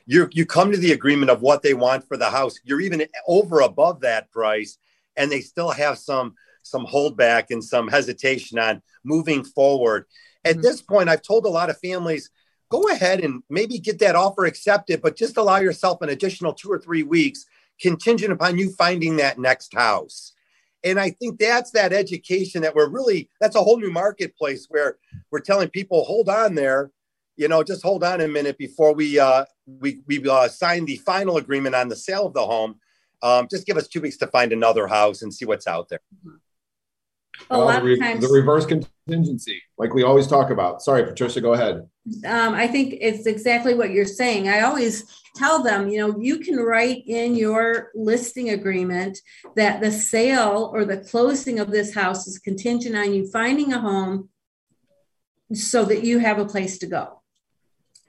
you 0.07 0.29
you 0.33 0.47
come 0.47 0.73
to 0.73 0.79
the 0.79 0.93
agreement 0.93 1.31
of 1.31 1.43
what 1.43 1.61
they 1.63 1.75
want 1.75 2.09
for 2.09 2.17
the 2.17 2.31
house. 2.31 2.55
You're 2.65 2.81
even 2.81 3.07
over 3.27 3.61
above 3.61 4.01
that 4.01 4.31
price, 4.31 4.79
and 5.17 5.31
they 5.31 5.41
still 5.41 5.71
have 5.71 5.99
some 5.99 6.35
some 6.63 6.87
holdback 6.87 7.47
and 7.51 7.63
some 7.63 7.89
hesitation 7.89 8.59
on 8.59 8.81
moving 9.05 9.45
forward. 9.45 10.07
At 10.45 10.53
mm-hmm. 10.53 10.63
this 10.63 10.81
point, 10.81 11.11
I've 11.11 11.23
told 11.23 11.45
a 11.45 11.51
lot 11.51 11.69
of 11.69 11.79
families, 11.79 12.31
go 12.71 12.89
ahead 12.89 13.21
and 13.21 13.43
maybe 13.51 13.79
get 13.79 13.99
that 13.99 14.17
offer 14.17 14.47
accepted, 14.47 15.03
but 15.03 15.17
just 15.17 15.37
allow 15.37 15.59
yourself 15.59 16.01
an 16.01 16.09
additional 16.09 16.55
two 16.55 16.71
or 16.71 16.79
three 16.79 17.03
weeks 17.03 17.45
contingent 17.81 18.33
upon 18.33 18.59
you 18.59 18.71
finding 18.71 19.17
that 19.17 19.39
next 19.39 19.75
house. 19.75 20.33
And 20.85 20.99
I 20.99 21.11
think 21.11 21.39
that's 21.39 21.73
that 21.73 21.93
education 21.93 22.63
that 22.63 22.75
we're 22.75 22.89
really, 22.89 23.31
that's 23.41 23.57
a 23.57 23.63
whole 23.63 23.79
new 23.79 23.91
marketplace 23.91 24.67
where 24.69 24.99
we're 25.31 25.41
telling 25.41 25.69
people, 25.71 26.05
hold 26.05 26.29
on 26.29 26.55
there, 26.55 26.93
you 27.37 27.49
know, 27.49 27.63
just 27.63 27.83
hold 27.83 28.05
on 28.05 28.21
a 28.21 28.29
minute 28.29 28.59
before 28.59 28.95
we, 28.95 29.19
uh, 29.19 29.45
we, 29.67 30.01
we 30.07 30.27
uh, 30.29 30.49
sign 30.49 30.85
the 30.85 30.97
final 30.97 31.37
agreement 31.37 31.75
on 31.75 31.89
the 31.89 31.97
sale 31.97 32.27
of 32.27 32.35
the 32.35 32.47
home. 32.47 32.77
Um, 33.23 33.49
just 33.51 33.67
give 33.67 33.77
us 33.77 33.89
two 33.89 34.01
weeks 34.01 34.17
to 34.19 34.29
find 34.29 34.53
another 34.53 34.87
house 34.87 35.23
and 35.23 35.35
see 35.35 35.45
what's 35.45 35.67
out 35.67 35.89
there. 35.89 36.01
A 37.51 37.59
lot 37.59 37.83
the, 37.83 37.93
of 37.95 37.99
times 37.99 38.21
the 38.21 38.33
reverse 38.33 38.67
contingency 38.67 39.63
like 39.79 39.95
we 39.95 40.03
always 40.03 40.27
talk 40.27 40.51
about 40.51 40.83
sorry 40.83 41.05
patricia 41.05 41.41
go 41.41 41.55
ahead 41.55 41.89
um, 42.27 42.55
i 42.55 42.67
think 42.67 42.95
it's 43.01 43.27
exactly 43.27 43.75
what 43.75 43.91
you're 43.91 44.05
saying 44.05 44.49
i 44.49 44.61
always 44.61 45.05
tell 45.39 45.63
them 45.63 45.89
you 45.89 45.99
know 45.99 46.19
you 46.19 46.39
can 46.39 46.57
write 46.57 47.03
in 47.07 47.35
your 47.35 47.91
listing 47.95 48.51
agreement 48.51 49.19
that 49.57 49.81
the 49.81 49.91
sale 49.91 50.71
or 50.75 50.85
the 50.85 50.97
closing 50.97 51.59
of 51.59 51.71
this 51.71 51.95
house 51.95 52.27
is 52.27 52.39
contingent 52.39 52.97
on 52.97 53.13
you 53.15 53.27
finding 53.31 53.73
a 53.73 53.81
home 53.81 54.29
so 55.53 55.85
that 55.85 56.05
you 56.05 56.19
have 56.19 56.39
a 56.39 56.45
place 56.45 56.79
to 56.79 56.87
go 56.87 57.19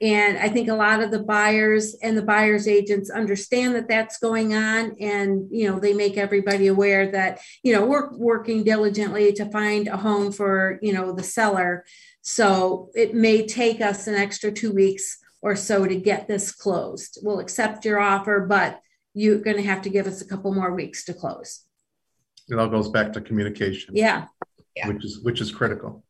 and 0.02 0.38
I 0.38 0.48
think 0.48 0.68
a 0.68 0.74
lot 0.74 1.02
of 1.02 1.10
the 1.10 1.22
buyers 1.22 1.94
and 2.02 2.16
the 2.16 2.22
buyers 2.22 2.66
agents 2.66 3.10
understand 3.10 3.74
that 3.74 3.88
that's 3.88 4.18
going 4.18 4.54
on. 4.54 4.96
And, 4.98 5.48
you 5.50 5.68
know, 5.68 5.78
they 5.78 5.92
make 5.92 6.16
everybody 6.16 6.68
aware 6.68 7.10
that, 7.10 7.40
you 7.62 7.74
know, 7.74 7.84
we're 7.84 8.10
working 8.16 8.64
diligently 8.64 9.32
to 9.34 9.50
find 9.50 9.88
a 9.88 9.98
home 9.98 10.32
for, 10.32 10.78
you 10.80 10.94
know, 10.94 11.12
the 11.12 11.22
seller. 11.22 11.84
So 12.22 12.90
it 12.94 13.14
may 13.14 13.46
take 13.46 13.82
us 13.82 14.06
an 14.06 14.14
extra 14.14 14.50
two 14.50 14.72
weeks 14.72 15.18
or 15.42 15.56
so 15.56 15.86
to 15.86 15.96
get 15.96 16.28
this 16.28 16.52
closed. 16.52 17.18
We'll 17.22 17.40
accept 17.40 17.84
your 17.84 17.98
offer, 17.98 18.40
but 18.40 18.80
you're 19.14 19.38
going 19.38 19.56
to 19.56 19.62
have 19.62 19.82
to 19.82 19.90
give 19.90 20.06
us 20.06 20.20
a 20.20 20.26
couple 20.26 20.52
more 20.54 20.72
weeks 20.74 21.04
to 21.04 21.14
close. 21.14 21.64
It 22.48 22.58
all 22.58 22.68
goes 22.68 22.88
back 22.88 23.12
to 23.14 23.20
communication. 23.20 23.96
Yeah. 23.96 24.26
Which 24.86 25.04
is 25.04 25.20
which 25.20 25.40
is 25.40 25.50
critical. 25.50 26.04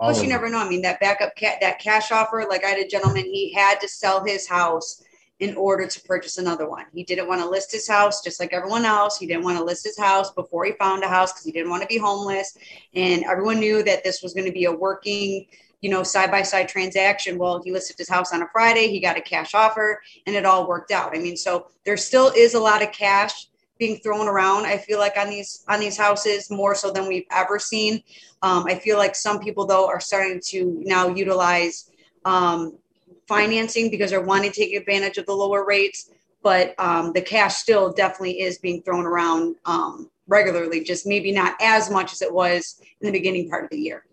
Plus, 0.00 0.20
you 0.20 0.28
never 0.28 0.48
know. 0.48 0.58
I 0.58 0.68
mean, 0.68 0.82
that 0.82 0.98
backup 0.98 1.36
cat, 1.36 1.58
that 1.60 1.78
cash 1.78 2.10
offer. 2.10 2.44
Like 2.48 2.64
I 2.64 2.68
had 2.68 2.78
a 2.78 2.88
gentleman, 2.88 3.24
he 3.24 3.52
had 3.52 3.80
to 3.80 3.88
sell 3.88 4.24
his 4.24 4.48
house 4.48 5.00
in 5.40 5.56
order 5.56 5.86
to 5.86 6.00
purchase 6.02 6.38
another 6.38 6.68
one. 6.68 6.86
He 6.92 7.04
didn't 7.04 7.28
want 7.28 7.40
to 7.40 7.48
list 7.48 7.72
his 7.72 7.88
house 7.88 8.22
just 8.22 8.40
like 8.40 8.52
everyone 8.52 8.84
else. 8.84 9.18
He 9.18 9.26
didn't 9.26 9.44
want 9.44 9.58
to 9.58 9.64
list 9.64 9.84
his 9.84 9.98
house 9.98 10.32
before 10.32 10.64
he 10.64 10.72
found 10.72 11.04
a 11.04 11.08
house 11.08 11.32
because 11.32 11.44
he 11.44 11.52
didn't 11.52 11.70
want 11.70 11.82
to 11.82 11.88
be 11.88 11.98
homeless. 11.98 12.56
And 12.94 13.24
everyone 13.24 13.60
knew 13.60 13.82
that 13.82 14.04
this 14.04 14.22
was 14.22 14.34
going 14.34 14.46
to 14.46 14.52
be 14.52 14.64
a 14.64 14.72
working, 14.72 15.46
you 15.84 15.90
know, 15.90 16.02
side 16.02 16.30
by 16.30 16.40
side 16.40 16.66
transaction. 16.66 17.36
Well, 17.36 17.60
he 17.62 17.70
listed 17.70 17.98
his 17.98 18.08
house 18.08 18.32
on 18.32 18.40
a 18.40 18.48
Friday, 18.50 18.88
he 18.88 19.00
got 19.00 19.18
a 19.18 19.20
cash 19.20 19.52
offer, 19.52 20.00
and 20.26 20.34
it 20.34 20.46
all 20.46 20.66
worked 20.66 20.90
out. 20.90 21.14
I 21.14 21.20
mean, 21.20 21.36
so 21.36 21.66
there 21.84 21.98
still 21.98 22.32
is 22.34 22.54
a 22.54 22.58
lot 22.58 22.82
of 22.82 22.90
cash 22.90 23.48
being 23.76 23.98
thrown 23.98 24.28
around 24.28 24.66
i 24.66 24.78
feel 24.78 25.00
like 25.00 25.16
on 25.18 25.28
these 25.28 25.64
on 25.68 25.80
these 25.80 25.96
houses 25.96 26.48
more 26.48 26.76
so 26.76 26.92
than 26.92 27.08
we've 27.08 27.26
ever 27.32 27.58
seen 27.58 28.00
um, 28.42 28.64
i 28.68 28.74
feel 28.76 28.96
like 28.96 29.16
some 29.16 29.40
people 29.40 29.66
though 29.66 29.88
are 29.88 29.98
starting 29.98 30.40
to 30.40 30.80
now 30.84 31.08
utilize 31.08 31.90
um, 32.24 32.78
financing 33.26 33.90
because 33.90 34.10
they're 34.10 34.22
wanting 34.22 34.52
to 34.52 34.56
take 34.56 34.76
advantage 34.76 35.18
of 35.18 35.26
the 35.26 35.32
lower 35.32 35.66
rates 35.66 36.12
but 36.40 36.72
um, 36.78 37.12
the 37.14 37.20
cash 37.20 37.56
still 37.56 37.92
definitely 37.92 38.42
is 38.42 38.58
being 38.58 38.80
thrown 38.82 39.04
around 39.04 39.56
um, 39.64 40.08
regularly 40.28 40.84
just 40.84 41.04
maybe 41.04 41.32
not 41.32 41.56
as 41.60 41.90
much 41.90 42.12
as 42.12 42.22
it 42.22 42.32
was 42.32 42.80
in 43.00 43.06
the 43.06 43.12
beginning 43.12 43.50
part 43.50 43.64
of 43.64 43.70
the 43.70 43.80
year 43.80 44.04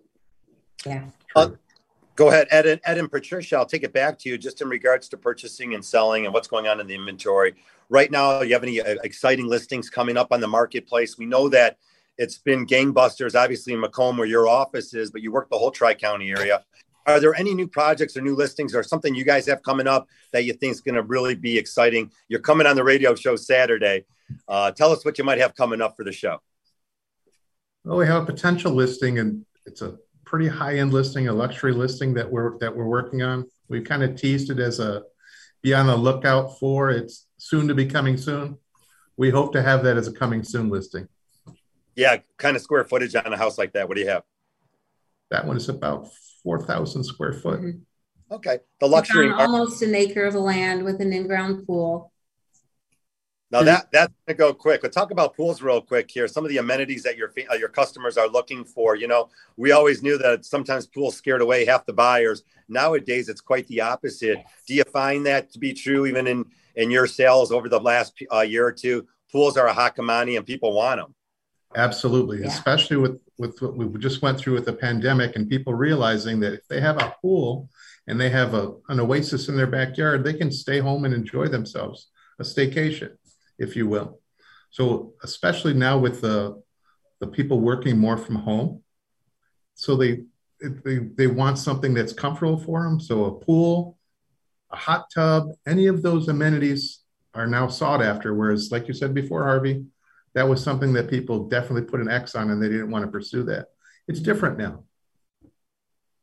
yeah 0.87 1.03
uh, 1.35 1.49
go 2.15 2.29
ahead. 2.29 2.47
Ed 2.51 2.65
and, 2.65 2.81
ed 2.85 2.97
and 2.97 3.11
patricia 3.11 3.57
i'll 3.57 3.65
take 3.65 3.83
it 3.83 3.93
back 3.93 4.17
to 4.19 4.29
you 4.29 4.37
just 4.37 4.61
in 4.61 4.69
regards 4.69 5.09
to 5.09 5.17
purchasing 5.17 5.73
and 5.73 5.83
selling 5.83 6.25
and 6.25 6.33
what's 6.33 6.47
going 6.47 6.67
on 6.67 6.79
in 6.79 6.87
the 6.87 6.95
inventory. 6.95 7.55
Right 7.89 8.11
now 8.11 8.39
Do 8.41 8.47
you 8.47 8.53
have 8.53 8.63
any 8.63 8.81
uh, 8.81 8.95
exciting 9.03 9.47
listings 9.47 9.89
coming 9.89 10.17
up 10.17 10.31
on 10.31 10.39
the 10.39 10.47
marketplace? 10.47 11.17
We 11.17 11.25
know 11.25 11.49
that 11.49 11.77
it's 12.17 12.37
been 12.37 12.65
gangbusters 12.65 13.35
obviously 13.35 13.73
in 13.73 13.79
macomb 13.79 14.17
where 14.17 14.27
your 14.27 14.47
office 14.47 14.93
is 14.93 15.11
but 15.11 15.21
you 15.21 15.31
work 15.31 15.49
the 15.49 15.57
whole 15.57 15.71
tri-county 15.71 16.29
area. 16.29 16.63
Are 17.07 17.19
there 17.19 17.33
any 17.33 17.55
new 17.55 17.67
projects 17.67 18.15
or 18.15 18.21
new 18.21 18.35
listings 18.35 18.75
or 18.75 18.83
something 18.83 19.15
you 19.15 19.25
guys 19.25 19.47
have 19.47 19.63
coming 19.63 19.87
up 19.87 20.07
that 20.33 20.45
you 20.45 20.53
think 20.53 20.73
is 20.73 20.81
going 20.81 20.95
to 20.95 21.01
really 21.01 21.33
be 21.33 21.57
exciting? 21.57 22.11
You're 22.27 22.41
coming 22.41 22.67
on 22.67 22.75
the 22.75 22.83
radio 22.83 23.15
show 23.15 23.35
saturday. 23.35 24.05
Uh, 24.47 24.71
tell 24.71 24.91
us 24.91 25.03
what 25.03 25.17
you 25.17 25.23
might 25.23 25.39
have 25.39 25.55
coming 25.55 25.81
up 25.81 25.95
for 25.97 26.03
the 26.03 26.11
show. 26.11 26.39
Well 27.83 27.97
we 27.97 28.05
have 28.05 28.21
a 28.21 28.25
potential 28.25 28.71
listing 28.71 29.17
and 29.17 29.45
it's 29.65 29.81
a 29.81 29.97
pretty 30.31 30.47
high-end 30.47 30.93
listing 30.93 31.27
a 31.27 31.33
luxury 31.33 31.73
listing 31.73 32.13
that 32.13 32.31
we're 32.31 32.57
that 32.59 32.73
we're 32.73 32.87
working 32.87 33.21
on 33.21 33.45
We've 33.71 33.85
kind 33.85 34.03
of 34.03 34.17
teased 34.17 34.49
it 34.49 34.59
as 34.59 34.81
a 34.81 35.03
be 35.61 35.73
on 35.73 35.87
the 35.87 35.95
lookout 35.95 36.59
for 36.59 36.89
it's 36.89 37.27
soon 37.37 37.69
to 37.69 37.73
be 37.73 37.85
coming 37.85 38.17
soon. 38.17 38.57
We 39.15 39.29
hope 39.29 39.53
to 39.53 39.61
have 39.61 39.83
that 39.83 39.95
as 39.95 40.09
a 40.09 40.11
coming 40.11 40.43
soon 40.43 40.69
listing. 40.69 41.07
Yeah, 41.95 42.17
kind 42.37 42.57
of 42.57 42.61
square 42.61 42.83
footage 42.83 43.15
on 43.15 43.31
a 43.31 43.37
house 43.37 43.57
like 43.57 43.71
that. 43.73 43.87
What 43.87 43.95
do 43.95 44.01
you 44.01 44.09
have? 44.09 44.23
That 45.29 45.45
one 45.45 45.55
is 45.55 45.69
about 45.69 46.09
4,000 46.43 47.03
square 47.03 47.31
foot. 47.31 47.61
Mm-hmm. 47.61 48.33
Okay. 48.33 48.59
The 48.81 48.87
luxury. 48.87 49.31
almost 49.31 49.81
an 49.81 49.95
acre 49.95 50.25
of 50.25 50.35
land 50.35 50.83
with 50.83 50.99
an 50.99 51.13
in 51.13 51.27
ground 51.27 51.65
pool. 51.65 52.10
Now 53.51 53.63
that 53.63 53.91
that's 53.91 54.13
gonna 54.25 54.37
go 54.37 54.53
quick. 54.53 54.81
Let's 54.81 54.95
talk 54.95 55.11
about 55.11 55.35
pools 55.35 55.61
real 55.61 55.81
quick 55.81 56.09
here. 56.09 56.27
Some 56.27 56.45
of 56.45 56.49
the 56.49 56.57
amenities 56.57 57.03
that 57.03 57.17
your 57.17 57.33
uh, 57.51 57.55
your 57.55 57.67
customers 57.67 58.17
are 58.17 58.27
looking 58.27 58.63
for. 58.63 58.95
You 58.95 59.09
know, 59.09 59.29
we 59.57 59.73
always 59.73 60.01
knew 60.01 60.17
that 60.19 60.45
sometimes 60.45 60.87
pools 60.87 61.17
scared 61.17 61.41
away 61.41 61.65
half 61.65 61.85
the 61.85 61.93
buyers. 61.93 62.43
Nowadays, 62.69 63.27
it's 63.27 63.41
quite 63.41 63.67
the 63.67 63.81
opposite. 63.81 64.39
Do 64.67 64.73
you 64.73 64.83
find 64.85 65.25
that 65.25 65.51
to 65.51 65.59
be 65.59 65.73
true 65.73 66.05
even 66.05 66.27
in 66.27 66.45
in 66.75 66.91
your 66.91 67.07
sales 67.07 67.51
over 67.51 67.67
the 67.67 67.79
last 67.79 68.13
uh, 68.31 68.39
year 68.39 68.65
or 68.65 68.71
two? 68.71 69.05
Pools 69.33 69.57
are 69.57 69.67
a 69.67 69.73
hot 69.73 69.95
commodity 69.95 70.37
and 70.37 70.45
people 70.45 70.73
want 70.73 71.01
them. 71.01 71.13
Absolutely, 71.75 72.41
yeah. 72.41 72.47
especially 72.47 72.97
with 72.97 73.19
with 73.37 73.61
what 73.61 73.75
we 73.75 73.99
just 73.99 74.21
went 74.21 74.39
through 74.39 74.53
with 74.53 74.65
the 74.65 74.73
pandemic 74.73 75.35
and 75.35 75.49
people 75.49 75.73
realizing 75.73 76.39
that 76.39 76.53
if 76.53 76.67
they 76.69 76.79
have 76.79 77.01
a 77.01 77.13
pool 77.21 77.69
and 78.07 78.19
they 78.19 78.29
have 78.29 78.53
a, 78.53 78.73
an 78.87 78.99
oasis 79.01 79.49
in 79.49 79.57
their 79.57 79.67
backyard, 79.67 80.23
they 80.23 80.33
can 80.33 80.51
stay 80.51 80.79
home 80.79 81.05
and 81.05 81.13
enjoy 81.13 81.47
themselves, 81.47 82.11
a 82.39 82.43
staycation 82.43 83.11
if 83.61 83.75
you 83.75 83.87
will. 83.87 84.19
So 84.71 85.13
especially 85.23 85.73
now 85.73 85.97
with 85.97 86.21
the 86.21 86.61
the 87.19 87.27
people 87.27 87.59
working 87.59 87.97
more 87.97 88.17
from 88.17 88.35
home, 88.35 88.83
so 89.75 89.95
they 89.95 90.23
they 90.59 90.97
they 90.97 91.27
want 91.27 91.57
something 91.57 91.93
that's 91.93 92.13
comfortable 92.13 92.57
for 92.57 92.83
them. 92.83 92.99
So 92.99 93.25
a 93.25 93.31
pool, 93.31 93.97
a 94.71 94.75
hot 94.75 95.05
tub, 95.13 95.49
any 95.67 95.87
of 95.87 96.01
those 96.01 96.27
amenities 96.27 96.99
are 97.33 97.47
now 97.47 97.67
sought 97.67 98.01
after. 98.01 98.33
Whereas, 98.33 98.71
like 98.71 98.87
you 98.87 98.93
said 98.93 99.13
before, 99.13 99.43
Harvey, 99.43 99.85
that 100.33 100.47
was 100.47 100.63
something 100.63 100.93
that 100.93 101.09
people 101.09 101.47
definitely 101.47 101.83
put 101.83 102.01
an 102.01 102.09
X 102.09 102.35
on, 102.35 102.49
and 102.49 102.61
they 102.61 102.69
didn't 102.69 102.89
want 102.89 103.05
to 103.05 103.11
pursue 103.11 103.43
that. 103.43 103.67
It's 104.07 104.19
different 104.19 104.57
now. 104.57 104.83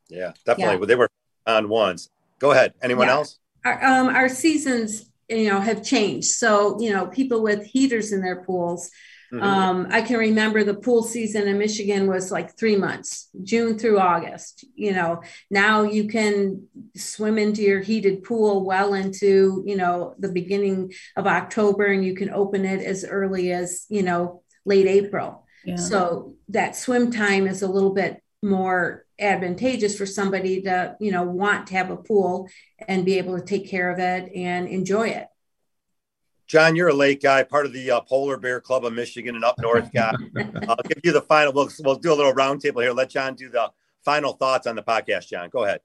Yeah, 0.09 0.33
definitely. 0.45 0.75
Yeah. 0.75 0.79
Well, 0.79 0.87
they 0.87 0.97
were 0.97 1.11
on 1.47 1.69
ones. 1.69 2.11
Go 2.39 2.51
ahead. 2.53 2.75
Anyone 2.83 3.09
yeah. 3.09 3.15
else? 3.15 3.39
Our, 3.65 3.85
um, 3.85 4.09
our 4.09 4.29
seasons 4.29 5.08
you 5.29 5.49
know 5.49 5.61
have 5.61 5.85
changed 5.85 6.29
so 6.29 6.81
you 6.81 6.93
know 6.93 7.07
people 7.07 7.43
with 7.43 7.65
heaters 7.65 8.13
in 8.13 8.21
their 8.21 8.43
pools 8.43 8.91
mm-hmm. 9.33 9.43
um, 9.43 9.87
i 9.91 10.01
can 10.01 10.17
remember 10.17 10.65
the 10.65 10.75
pool 10.75 11.03
season 11.03 11.47
in 11.47 11.59
michigan 11.59 12.07
was 12.07 12.31
like 12.31 12.57
three 12.57 12.77
months 12.77 13.29
june 13.43 13.79
through 13.79 13.99
august 13.99 14.65
you 14.75 14.93
know 14.93 15.23
now 15.51 15.83
you 15.83 16.09
can 16.09 16.67
swim 16.97 17.39
into 17.39 17.63
your 17.63 17.81
heated 17.81 18.23
pool 18.23 18.65
well 18.65 18.95
into 18.95 19.63
you 19.67 19.77
know 19.77 20.15
the 20.19 20.33
beginning 20.33 20.93
of 21.17 21.27
october 21.27 21.87
and 21.87 22.05
you 22.05 22.15
can 22.15 22.31
open 22.31 22.65
it 22.65 22.83
as 22.83 23.05
early 23.05 23.53
as 23.53 23.85
you 23.89 24.03
know 24.03 24.43
late 24.65 24.87
april 24.87 25.47
yeah. 25.65 25.77
so 25.77 26.35
that 26.49 26.77
swim 26.77 27.11
time 27.11 27.47
is 27.47 27.63
a 27.63 27.69
little 27.69 27.93
bit 27.93 28.23
more 28.43 29.05
advantageous 29.19 29.97
for 29.97 30.07
somebody 30.07 30.63
to 30.63 30.97
you 31.01 31.11
know 31.11 31.25
want 31.25 31.67
to 31.69 31.75
have 31.75 31.91
a 31.91 31.97
pool 31.97 32.49
and 32.87 33.05
be 33.05 33.19
able 33.19 33.39
to 33.39 33.45
take 33.45 33.69
care 33.69 33.91
of 33.91 33.99
it 33.99 34.31
and 34.35 34.69
enjoy 34.69 35.09
it. 35.09 35.27
John 36.47 36.77
you're 36.77 36.89
a 36.89 36.95
lake 36.95 37.23
guy 37.23 37.43
part 37.43 37.67
of 37.67 37.73
the 37.73 37.91
uh, 37.91 38.01
polar 38.01 38.37
bear 38.37 38.61
club 38.61 38.85
of 38.85 38.93
michigan 38.93 39.35
and 39.35 39.45
up 39.45 39.59
north 39.59 39.93
guy. 39.93 40.15
I'll 40.69 40.77
give 40.77 41.01
you 41.05 41.13
the 41.13 41.23
final 41.23 41.53
we'll, 41.53 41.69
we'll 41.81 41.97
do 41.97 42.13
a 42.13 42.15
little 42.15 42.33
roundtable 42.33 42.83
here. 42.83 42.93
Let 42.93 43.11
john 43.11 43.35
do 43.35 43.49
the 43.49 43.71
final 44.05 44.33
thoughts 44.33 44.67
on 44.67 44.77
the 44.77 44.83
podcast 44.83 45.29
john. 45.29 45.49
Go 45.51 45.65
ahead. 45.65 45.81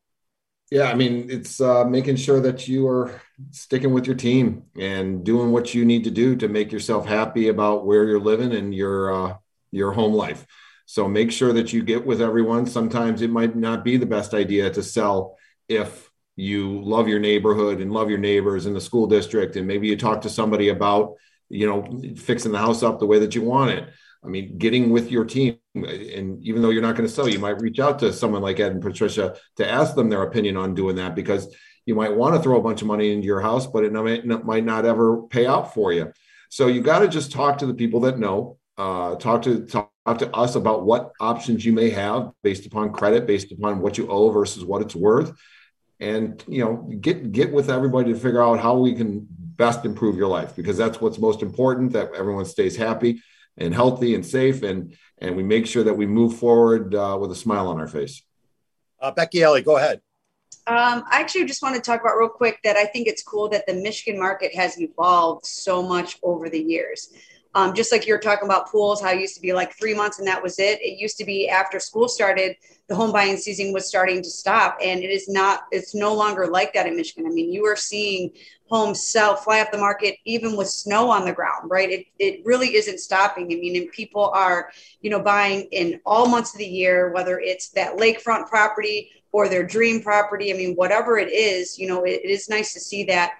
Yeah 0.71 0.89
i 0.89 0.95
mean 0.95 1.27
it's 1.29 1.59
uh, 1.59 1.83
making 1.85 2.15
sure 2.15 2.39
that 2.41 2.67
you 2.67 2.87
are 2.87 3.21
sticking 3.51 3.93
with 3.93 4.05
your 4.05 4.15
team 4.15 4.63
and 4.79 5.23
doing 5.23 5.51
what 5.51 5.73
you 5.73 5.85
need 5.85 6.03
to 6.05 6.11
do 6.11 6.35
to 6.37 6.47
make 6.47 6.71
yourself 6.71 7.05
happy 7.05 7.47
about 7.47 7.85
where 7.85 8.05
you're 8.05 8.19
living 8.19 8.53
and 8.53 8.73
your 8.73 9.13
uh, 9.13 9.35
your 9.71 9.91
home 9.91 10.13
life 10.13 10.45
so 10.93 11.09
make 11.09 11.31
sure 11.31 11.51
that 11.53 11.73
you 11.73 11.81
get 11.81 12.05
with 12.05 12.21
everyone. 12.21 12.67
Sometimes 12.67 13.23
it 13.23 13.31
might 13.31 13.55
not 13.55 13.83
be 13.83 13.97
the 13.97 14.05
best 14.05 14.35
idea 14.35 14.69
to 14.69 14.83
sell 14.83 15.35
if 15.67 16.11
you 16.35 16.83
love 16.83 17.07
your 17.07 17.19
neighborhood 17.19 17.81
and 17.81 17.91
love 17.91 18.11
your 18.11 18.19
neighbors 18.19 18.67
in 18.67 18.75
the 18.75 18.79
school 18.79 19.07
district. 19.07 19.55
And 19.55 19.65
maybe 19.65 19.87
you 19.87 19.97
talk 19.97 20.21
to 20.21 20.29
somebody 20.29 20.69
about, 20.69 21.15
you 21.49 21.65
know, 21.65 21.99
fixing 22.15 22.51
the 22.51 22.59
house 22.59 22.83
up 22.83 22.99
the 22.99 23.07
way 23.07 23.17
that 23.17 23.33
you 23.33 23.41
want 23.41 23.71
it. 23.71 23.89
I 24.23 24.27
mean, 24.27 24.59
getting 24.59 24.91
with 24.91 25.09
your 25.09 25.25
team, 25.25 25.57
and 25.73 26.43
even 26.43 26.61
though 26.61 26.69
you're 26.69 26.83
not 26.83 26.95
going 26.95 27.09
to 27.09 27.15
sell, 27.15 27.27
you 27.27 27.39
might 27.39 27.59
reach 27.59 27.79
out 27.79 27.97
to 28.01 28.13
someone 28.13 28.43
like 28.43 28.59
Ed 28.59 28.73
and 28.73 28.79
Patricia 28.79 29.35
to 29.55 29.67
ask 29.67 29.95
them 29.95 30.11
their 30.11 30.21
opinion 30.21 30.57
on 30.57 30.75
doing 30.75 30.97
that 30.97 31.15
because 31.15 31.51
you 31.87 31.95
might 31.95 32.15
want 32.15 32.35
to 32.35 32.41
throw 32.43 32.59
a 32.59 32.63
bunch 32.63 32.83
of 32.83 32.87
money 32.87 33.11
into 33.11 33.25
your 33.25 33.41
house, 33.41 33.65
but 33.65 33.83
it 33.83 33.91
might, 33.91 34.63
not 34.63 34.85
ever 34.85 35.23
pay 35.23 35.47
out 35.47 35.73
for 35.73 35.91
you. 35.91 36.13
So 36.49 36.67
you 36.67 36.81
got 36.81 36.99
to 36.99 37.07
just 37.07 37.31
talk 37.31 37.57
to 37.57 37.65
the 37.65 37.73
people 37.73 38.01
that 38.01 38.19
know. 38.19 38.59
Uh, 38.77 39.15
talk 39.15 39.43
to 39.43 39.65
talk 39.65 39.93
talk 40.05 40.17
to 40.19 40.35
us 40.35 40.55
about 40.55 40.85
what 40.85 41.11
options 41.19 41.65
you 41.65 41.73
may 41.73 41.89
have 41.89 42.31
based 42.43 42.65
upon 42.65 42.91
credit, 42.91 43.25
based 43.25 43.51
upon 43.51 43.79
what 43.79 43.97
you 43.97 44.07
owe 44.09 44.29
versus 44.29 44.63
what 44.63 44.81
it's 44.81 44.95
worth. 44.95 45.33
And 45.99 46.43
you 46.47 46.63
know, 46.63 46.75
get 46.99 47.31
get 47.31 47.51
with 47.51 47.69
everybody 47.69 48.13
to 48.13 48.19
figure 48.19 48.43
out 48.43 48.59
how 48.59 48.77
we 48.77 48.93
can 48.93 49.27
best 49.29 49.85
improve 49.85 50.17
your 50.17 50.27
life 50.27 50.55
because 50.55 50.77
that's 50.77 50.99
what's 50.99 51.19
most 51.19 51.41
important 51.41 51.93
that 51.93 52.13
everyone 52.15 52.45
stays 52.45 52.75
happy 52.75 53.21
and 53.57 53.73
healthy 53.73 54.15
and 54.15 54.25
safe 54.25 54.63
and 54.63 54.95
and 55.19 55.37
we 55.37 55.43
make 55.43 55.67
sure 55.67 55.83
that 55.83 55.93
we 55.93 56.05
move 56.05 56.37
forward 56.37 56.95
uh, 56.95 57.17
with 57.19 57.31
a 57.31 57.35
smile 57.35 57.67
on 57.67 57.79
our 57.79 57.87
face. 57.87 58.23
Uh, 58.99 59.11
Becky 59.11 59.41
Ellie, 59.43 59.61
go 59.61 59.77
ahead. 59.77 60.01
Um, 60.65 61.03
I 61.11 61.19
actually 61.19 61.45
just 61.45 61.61
want 61.61 61.75
to 61.75 61.81
talk 61.81 62.01
about 62.01 62.17
real 62.17 62.29
quick 62.29 62.59
that 62.63 62.77
I 62.77 62.85
think 62.85 63.07
it's 63.07 63.21
cool 63.21 63.49
that 63.49 63.67
the 63.67 63.73
Michigan 63.73 64.19
market 64.19 64.55
has 64.55 64.79
evolved 64.79 65.45
so 65.45 65.83
much 65.83 66.17
over 66.23 66.49
the 66.49 66.61
years. 66.61 67.13
Um, 67.55 67.73
just 67.75 67.91
like 67.91 68.07
you're 68.07 68.19
talking 68.19 68.47
about 68.47 68.71
pools, 68.71 69.01
how 69.01 69.11
it 69.11 69.19
used 69.19 69.35
to 69.35 69.41
be 69.41 69.53
like 69.53 69.77
three 69.77 69.93
months 69.93 70.17
and 70.17 70.27
that 70.27 70.41
was 70.41 70.57
it. 70.57 70.81
It 70.81 70.99
used 70.99 71.17
to 71.17 71.25
be 71.25 71.47
after 71.47 71.79
school 71.79 72.07
started, 72.07 72.55
the 72.87 72.95
home 72.95 73.11
buying 73.11 73.37
season 73.37 73.73
was 73.73 73.87
starting 73.87 74.23
to 74.23 74.29
stop. 74.29 74.77
And 74.81 75.03
it 75.03 75.11
is 75.11 75.29
not, 75.29 75.65
it's 75.71 75.93
no 75.93 76.13
longer 76.15 76.47
like 76.47 76.73
that 76.73 76.87
in 76.87 76.95
Michigan. 76.95 77.25
I 77.27 77.29
mean, 77.29 77.53
you 77.53 77.65
are 77.65 77.75
seeing 77.75 78.31
homes 78.67 79.05
sell, 79.05 79.35
fly 79.35 79.61
off 79.61 79.71
the 79.71 79.77
market, 79.77 80.15
even 80.25 80.57
with 80.57 80.67
snow 80.67 81.11
on 81.11 81.25
the 81.25 81.31
ground, 81.31 81.69
right? 81.69 81.91
It, 81.91 82.07
it 82.17 82.41
really 82.43 82.75
isn't 82.75 82.99
stopping. 82.99 83.45
I 83.45 83.55
mean, 83.55 83.75
and 83.75 83.91
people 83.91 84.31
are, 84.31 84.71
you 85.01 85.11
know, 85.11 85.21
buying 85.21 85.67
in 85.71 86.01
all 86.05 86.27
months 86.27 86.53
of 86.53 86.57
the 86.57 86.65
year, 86.65 87.11
whether 87.11 87.39
it's 87.39 87.69
that 87.69 87.97
lakefront 87.97 88.47
property 88.47 89.11
or 89.31 89.47
their 89.47 89.63
dream 89.63 90.01
property. 90.01 90.51
I 90.51 90.57
mean, 90.57 90.73
whatever 90.73 91.17
it 91.19 91.31
is, 91.31 91.77
you 91.77 91.87
know, 91.87 92.03
it, 92.03 92.21
it 92.23 92.29
is 92.29 92.49
nice 92.49 92.73
to 92.73 92.79
see 92.79 93.03
that 93.05 93.33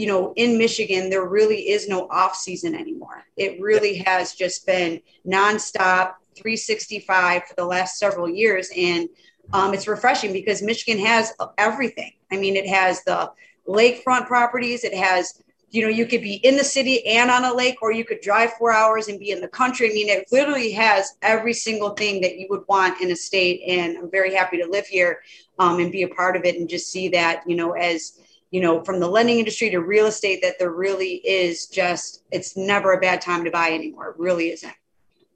you 0.00 0.06
know, 0.06 0.32
in 0.36 0.56
Michigan, 0.56 1.10
there 1.10 1.26
really 1.26 1.68
is 1.68 1.86
no 1.86 2.08
off 2.08 2.34
season 2.34 2.74
anymore. 2.74 3.26
It 3.36 3.60
really 3.60 3.98
has 3.98 4.34
just 4.34 4.64
been 4.64 5.02
nonstop 5.26 6.14
365 6.36 7.44
for 7.44 7.54
the 7.54 7.66
last 7.66 7.98
several 7.98 8.26
years. 8.26 8.70
And 8.74 9.10
um, 9.52 9.74
it's 9.74 9.86
refreshing 9.86 10.32
because 10.32 10.62
Michigan 10.62 11.04
has 11.04 11.34
everything. 11.58 12.12
I 12.32 12.38
mean, 12.38 12.56
it 12.56 12.66
has 12.66 13.04
the 13.04 13.30
lakefront 13.68 14.26
properties. 14.26 14.84
It 14.84 14.94
has, 14.94 15.42
you 15.68 15.82
know, 15.82 15.90
you 15.90 16.06
could 16.06 16.22
be 16.22 16.36
in 16.36 16.56
the 16.56 16.64
city 16.64 17.06
and 17.06 17.30
on 17.30 17.44
a 17.44 17.52
lake, 17.52 17.82
or 17.82 17.92
you 17.92 18.06
could 18.06 18.22
drive 18.22 18.54
four 18.54 18.72
hours 18.72 19.08
and 19.08 19.20
be 19.20 19.32
in 19.32 19.42
the 19.42 19.48
country. 19.48 19.90
I 19.90 19.92
mean, 19.92 20.08
it 20.08 20.28
literally 20.32 20.72
has 20.72 21.12
every 21.20 21.52
single 21.52 21.90
thing 21.90 22.22
that 22.22 22.38
you 22.38 22.46
would 22.48 22.64
want 22.70 23.02
in 23.02 23.10
a 23.10 23.16
state. 23.16 23.60
And 23.66 23.98
I'm 23.98 24.10
very 24.10 24.34
happy 24.34 24.56
to 24.62 24.66
live 24.66 24.86
here 24.86 25.20
um, 25.58 25.78
and 25.78 25.92
be 25.92 26.04
a 26.04 26.08
part 26.08 26.36
of 26.36 26.46
it 26.46 26.56
and 26.56 26.70
just 26.70 26.90
see 26.90 27.08
that, 27.08 27.42
you 27.46 27.54
know, 27.54 27.72
as 27.72 28.18
you 28.50 28.60
know, 28.60 28.82
from 28.82 29.00
the 29.00 29.08
lending 29.08 29.38
industry 29.38 29.70
to 29.70 29.80
real 29.80 30.06
estate, 30.06 30.40
that 30.42 30.58
there 30.58 30.72
really 30.72 31.14
is 31.16 31.66
just, 31.66 32.24
it's 32.30 32.56
never 32.56 32.92
a 32.92 33.00
bad 33.00 33.20
time 33.20 33.44
to 33.44 33.50
buy 33.50 33.72
anymore. 33.72 34.10
It 34.10 34.18
really 34.18 34.50
isn't. 34.50 34.74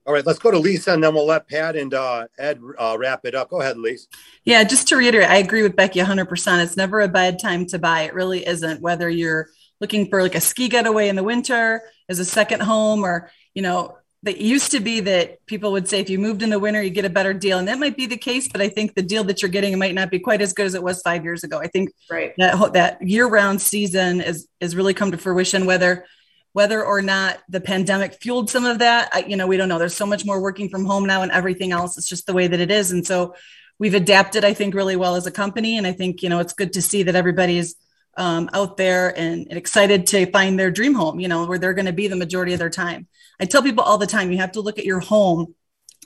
All 0.07 0.13
right, 0.13 0.27
let's 0.27 0.39
go 0.39 0.51
to 0.51 0.59
Lisa 0.59 0.93
and 0.93 1.03
then 1.03 1.15
we'll 1.15 1.27
let 1.27 1.49
Pat 1.49 1.77
and 1.77 1.95
uh, 1.95 2.27
Ed 2.39 2.61
uh, 2.79 2.97
wrap 2.99 3.25
it 3.25 3.35
up. 3.35 3.49
Go 3.49 3.63
ahead, 3.63 3.79
Lisa. 3.79 4.07
Yeah, 4.45 4.63
just 4.63 4.87
to 4.89 4.97
reiterate, 4.97 5.31
I 5.31 5.37
agree 5.37 5.63
with 5.63 5.77
Becky 5.77 6.01
100%. 6.01 6.63
It's 6.63 6.77
never 6.77 7.01
a 7.01 7.09
bad 7.09 7.39
time 7.39 7.65
to 7.67 7.79
buy. 7.79 8.03
It 8.03 8.13
really 8.13 8.47
isn't, 8.47 8.83
whether 8.83 9.09
you're 9.09 9.49
looking 9.81 10.11
for 10.11 10.23
like 10.23 10.35
a 10.35 10.41
ski 10.41 10.69
getaway 10.69 11.09
in 11.09 11.17
the 11.17 11.23
winter 11.23 11.83
as 12.09 12.19
a 12.19 12.25
second 12.25 12.61
home 12.61 13.03
or, 13.03 13.31
you 13.55 13.63
know, 13.63 13.97
it 14.27 14.39
used 14.39 14.71
to 14.73 14.81
be 14.81 15.01
that 15.01 15.45
people 15.47 15.73
would 15.73 15.89
say 15.89 16.01
if 16.01 16.09
you 16.09 16.19
moved 16.19 16.43
in 16.43 16.51
the 16.51 16.59
winter, 16.59 16.83
you 16.83 16.91
get 16.91 17.05
a 17.05 17.11
better 17.11 17.35
deal. 17.35 17.59
And 17.59 17.69
that 17.69 17.79
might 17.79 17.97
be 17.97 18.07
the 18.07 18.17
case, 18.17 18.49
but 18.49 18.61
I 18.61 18.69
think 18.69 18.95
the 18.95 19.03
deal 19.03 19.25
that 19.25 19.43
you're 19.43 19.51
getting 19.51 19.79
might 19.79 19.95
not 19.95 20.11
be 20.11 20.19
quite 20.19 20.41
as 20.41 20.53
good 20.53 20.67
as 20.67 20.75
it 20.75 20.83
was 20.83 21.03
five 21.03 21.25
years 21.25 21.45
ago. 21.45 21.59
I 21.59 21.67
think 21.67 21.91
right. 22.11 22.33
that, 22.39 22.73
that 22.73 23.03
year 23.03 23.27
round 23.27 23.61
season 23.61 24.21
is, 24.21 24.49
is 24.61 24.77
really 24.77 24.95
come 24.95 25.11
to 25.11 25.19
fruition, 25.19 25.67
whether 25.67 26.05
whether 26.53 26.85
or 26.85 27.03
not 27.03 27.41
the 27.49 27.61
pandemic 27.61 28.15
fueled 28.23 28.49
some 28.49 28.65
of 28.65 28.79
that 28.79 29.11
I, 29.13 29.25
you 29.27 29.37
know 29.37 29.49
we 29.49 29.57
don't 29.57 29.69
know 29.69 29.81
there's 29.81 29.97
so 29.97 30.07
much 30.07 30.25
more 30.25 30.41
working 30.41 30.69
from 30.69 30.85
home 30.85 31.05
now 31.05 31.23
and 31.23 31.33
everything 31.33 31.73
else 31.73 31.99
it's 31.99 32.09
just 32.09 32.27
the 32.27 32.33
way 32.33 32.47
that 32.47 32.61
it 32.61 32.71
is 32.71 32.93
and 32.93 33.05
so 33.05 33.35
we've 33.81 33.95
adapted 33.95 34.45
i 34.45 34.55
think 34.55 34.73
really 34.73 34.95
well 34.95 35.17
as 35.17 35.27
a 35.27 35.33
company 35.33 35.77
and 35.77 35.85
i 35.85 35.93
think 35.93 36.23
you 36.23 36.29
know 36.29 36.39
it's 36.39 36.53
good 36.53 36.73
to 36.75 36.81
see 36.81 37.03
that 37.03 37.17
everybody's 37.17 37.75
um, 38.17 38.49
out 38.53 38.77
there 38.77 39.17
and, 39.19 39.47
and, 39.49 39.59
excited 39.59 40.07
to 40.09 40.27
find 40.27 40.59
their 40.59 40.71
dream 40.71 40.95
home 40.95 41.21
you 41.21 41.29
know 41.29 41.47
where 41.47 41.59
they're 41.59 41.75
going 41.75 41.87
to 41.87 41.93
be 41.93 42.09
the 42.09 42.17
majority 42.17 42.53
of 42.53 42.59
their 42.59 42.71
time 42.71 43.07
i 43.41 43.45
tell 43.45 43.63
people 43.63 43.85
all 43.85 43.99
the 43.99 44.07
time 44.07 44.31
you 44.31 44.39
have 44.39 44.53
to 44.53 44.61
look 44.61 44.79
at 44.79 44.85
your 44.85 45.01
home 45.01 45.55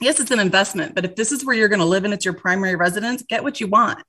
yes 0.01 0.19
it's 0.19 0.31
an 0.31 0.39
investment 0.39 0.95
but 0.95 1.05
if 1.05 1.15
this 1.15 1.31
is 1.31 1.45
where 1.45 1.55
you're 1.55 1.67
going 1.67 1.79
to 1.79 1.85
live 1.85 2.05
and 2.05 2.13
it's 2.13 2.25
your 2.25 2.33
primary 2.33 2.75
residence 2.75 3.23
get 3.23 3.43
what 3.43 3.59
you 3.59 3.67
want 3.67 3.99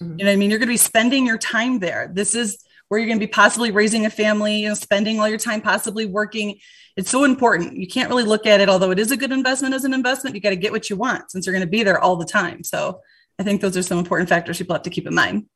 mm-hmm. 0.00 0.18
you 0.18 0.24
know 0.24 0.32
i 0.32 0.36
mean 0.36 0.50
you're 0.50 0.58
going 0.58 0.68
to 0.68 0.72
be 0.72 0.76
spending 0.76 1.26
your 1.26 1.38
time 1.38 1.78
there 1.78 2.10
this 2.12 2.34
is 2.34 2.64
where 2.88 3.00
you're 3.00 3.08
going 3.08 3.18
to 3.18 3.26
be 3.26 3.30
possibly 3.30 3.70
raising 3.70 4.06
a 4.06 4.10
family, 4.10 4.58
you 4.58 4.68
know, 4.68 4.74
spending 4.74 5.18
all 5.18 5.28
your 5.28 5.38
time 5.38 5.60
possibly 5.60 6.06
working. 6.06 6.58
It's 6.96 7.10
so 7.10 7.24
important. 7.24 7.76
You 7.76 7.86
can't 7.86 8.08
really 8.08 8.22
look 8.22 8.46
at 8.46 8.60
it, 8.60 8.68
although 8.68 8.90
it 8.90 8.98
is 8.98 9.10
a 9.10 9.16
good 9.16 9.32
investment 9.32 9.74
as 9.74 9.84
an 9.84 9.92
investment, 9.92 10.36
you 10.36 10.40
got 10.40 10.50
to 10.50 10.56
get 10.56 10.72
what 10.72 10.88
you 10.88 10.96
want 10.96 11.30
since 11.30 11.46
you're 11.46 11.52
going 11.52 11.66
to 11.66 11.70
be 11.70 11.82
there 11.82 12.00
all 12.00 12.16
the 12.16 12.24
time. 12.24 12.62
So 12.62 13.00
I 13.38 13.42
think 13.42 13.60
those 13.60 13.76
are 13.76 13.82
some 13.82 13.98
important 13.98 14.28
factors 14.28 14.58
people 14.58 14.74
have 14.74 14.82
to 14.84 14.90
keep 14.90 15.06
in 15.06 15.14
mind. 15.14 15.46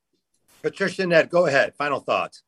Patricia 0.61 1.05
Ned, 1.05 1.29
go 1.29 1.45
ahead. 1.45 1.75
Final 1.75 1.99
thoughts. 1.99 2.43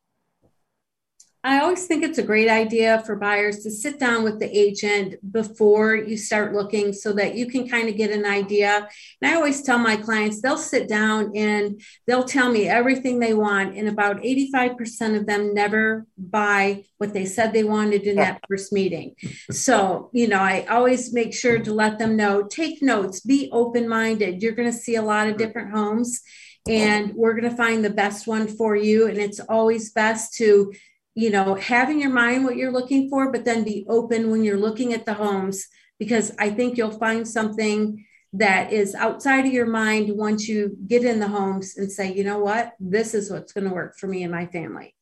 I 1.46 1.60
always 1.60 1.86
think 1.88 2.04
it's 2.06 2.20
a 2.20 2.24
great 2.24 2.50
idea 2.50 3.04
for 3.06 3.18
buyers 3.18 3.64
to 3.64 3.72
sit 3.72 4.00
down 4.00 4.24
with 4.24 4.40
the 4.40 4.58
agent 4.58 5.16
before 5.30 5.94
you 5.94 6.16
start 6.16 6.54
looking 6.54 6.94
so 6.94 7.12
that 7.14 7.36
you 7.36 7.48
can 7.48 7.68
kind 7.68 7.90
of 7.90 7.98
get 7.98 8.12
an 8.12 8.26
idea. 8.26 8.88
And 9.22 9.30
I 9.30 9.36
always 9.36 9.62
tell 9.62 9.78
my 9.78 9.98
clients 9.98 10.42
they'll 10.42 10.58
sit 10.58 10.88
down 10.88 11.36
and 11.36 11.82
they'll 12.08 12.24
tell 12.24 12.50
me 12.50 12.70
everything 12.70 13.20
they 13.20 13.34
want. 13.34 13.76
And 13.76 13.90
about 13.90 14.22
85% 14.22 15.18
of 15.18 15.26
them 15.26 15.54
never 15.54 16.06
buy 16.18 16.86
what 16.98 17.14
they 17.14 17.26
said 17.26 17.52
they 17.52 17.66
wanted 17.66 18.04
in 18.04 18.16
that 18.16 18.40
first 18.48 18.72
meeting. 18.72 19.16
So, 19.52 20.12
you 20.14 20.30
know, 20.30 20.40
I 20.40 20.66
always 20.68 21.12
make 21.12 21.34
sure 21.34 21.60
to 21.60 21.74
let 21.74 22.00
them 22.00 22.16
know 22.16 22.44
take 22.44 22.82
notes, 22.82 23.20
be 23.20 23.50
open 23.52 23.90
minded. 23.90 24.42
You're 24.42 24.54
going 24.54 24.72
to 24.72 24.78
see 24.78 24.96
a 24.96 25.02
lot 25.02 25.28
of 25.28 25.34
mm-hmm. 25.34 25.44
different 25.46 25.72
homes 25.72 26.22
and 26.68 27.14
we're 27.14 27.34
going 27.34 27.50
to 27.50 27.58
find 27.58 27.84
the 27.84 27.90
best 27.90 28.28
one 28.28 28.48
for 28.48 28.76
you. 28.76 29.08
And 29.08 29.18
it's 29.18 29.40
always 29.40 29.92
best 29.92 30.34
to 30.36 30.74
you 31.16 31.30
know, 31.30 31.56
have 31.56 31.90
in 31.90 32.00
your 32.00 32.10
mind 32.10 32.44
what 32.44 32.58
you're 32.58 32.72
looking 32.72 33.10
for, 33.10 33.32
but 33.32 33.46
then 33.46 33.64
be 33.64 33.86
open 33.88 34.32
when 34.32 34.44
you're 34.44 34.58
looking 34.58 34.94
at 34.94 35.06
the 35.06 35.14
homes, 35.14 35.68
because 36.00 36.34
I 36.40 36.50
think 36.50 36.78
you'll 36.78 36.92
find 36.92 37.28
something 37.28 38.06
that 38.34 38.74
is 38.74 38.96
outside 38.96 39.46
of 39.46 39.54
your 39.54 39.68
mind 39.68 40.10
once 40.18 40.48
you 40.48 40.76
get 40.88 41.04
in 41.04 41.20
the 41.20 41.28
homes 41.28 41.78
and 41.78 41.92
say, 41.92 42.12
you 42.12 42.24
know 42.24 42.40
what, 42.40 42.74
this 42.80 43.14
is 43.14 43.30
what's 43.30 43.54
going 43.54 43.68
to 43.68 43.74
work 43.74 43.96
for 43.98 44.08
me 44.08 44.24
and 44.24 44.32
my 44.32 44.48
family. 44.48 44.96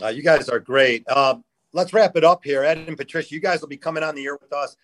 Uh, 0.00 0.08
you 0.08 0.22
guys 0.22 0.48
are 0.48 0.60
great. 0.60 1.02
Uh, 1.08 1.36
let's 1.72 1.92
wrap 1.92 2.16
it 2.16 2.22
up 2.22 2.44
here. 2.44 2.62
Ed 2.62 2.78
and 2.86 2.96
Patricia, 2.96 3.34
you 3.34 3.40
guys 3.40 3.60
will 3.60 3.68
be 3.68 3.76
coming 3.76 4.04
on 4.04 4.14
the 4.14 4.24
air 4.24 4.38
with 4.40 4.52
us 4.52 4.76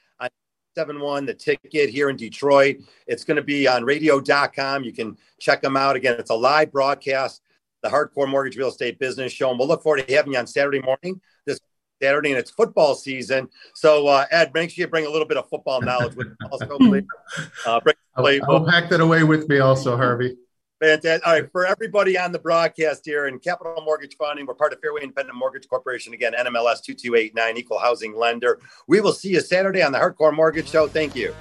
on 0.77 0.83
7 0.83 1.01
1, 1.01 1.27
the 1.27 1.35
ticket 1.35 1.91
here 1.91 2.11
in 2.11 2.17
Detroit. 2.17 2.79
It's 3.07 3.25
going 3.25 3.37
to 3.37 3.43
be 3.43 3.67
on 3.69 3.85
radio.com. 3.85 4.85
You 4.85 4.93
can 4.93 5.17
check 5.41 5.63
them 5.63 5.77
out. 5.77 5.97
Again, 5.97 6.17
it's 6.19 6.31
a 6.31 6.35
live 6.35 6.73
broadcast 6.73 7.43
the 7.83 7.89
Hardcore 7.89 8.29
Mortgage 8.29 8.57
Real 8.57 8.69
Estate 8.69 8.99
Business 9.01 9.33
Show. 9.33 9.51
And 9.51 9.59
we'll 9.59 9.67
look 9.67 9.83
forward 9.83 10.07
to 10.07 10.15
having 10.15 10.33
you 10.33 10.39
on 10.39 10.47
Saturday 10.47 10.81
morning 10.81 11.21
this 11.47 11.59
Saturday, 12.01 12.31
and 12.31 12.39
it's 12.39 12.51
football 12.51 12.95
season. 12.95 13.49
So, 13.75 14.07
uh, 14.07 14.27
Ed, 14.31 14.53
make 14.55 14.71
sure 14.71 14.85
you 14.85 14.89
bring 14.89 15.07
a 15.07 15.11
little 15.11 15.27
bit 15.27 15.37
of 15.37 15.49
football 15.49 15.81
knowledge 15.81 16.15
with 16.15 16.29
also. 16.51 16.67
uh, 17.67 17.81
bring 17.81 17.97
I'll, 18.15 18.27
I'll 18.49 18.65
pack 18.65 18.89
that 18.91 19.01
away 19.01 19.25
with 19.25 19.49
me 19.49 19.59
also, 19.59 19.97
Harvey. 19.97 20.37
Fantastic. 20.83 21.25
All 21.25 21.35
right, 21.35 21.53
for 21.53 21.65
everybody 21.65 22.19
on 22.19 22.33
the 22.33 22.41
broadcast 22.41 23.05
here 23.05 23.29
in 23.29 23.39
Capital 23.39 23.81
Mortgage 23.85 24.17
Funding, 24.17 24.47
we're 24.47 24.55
part 24.55 24.73
of 24.73 24.81
Fairway 24.81 25.03
Independent 25.03 25.39
Mortgage 25.39 25.69
Corporation. 25.69 26.13
Again, 26.13 26.33
NMLS 26.33 26.83
2289, 26.83 27.57
equal 27.57 27.79
housing 27.79 28.17
lender. 28.17 28.59
We 28.89 29.01
will 29.01 29.13
see 29.13 29.29
you 29.29 29.41
Saturday 29.41 29.81
on 29.81 29.93
the 29.93 29.99
Hardcore 29.99 30.35
Mortgage 30.35 30.69
Show. 30.69 30.89
Thank 30.89 31.15
you. 31.15 31.37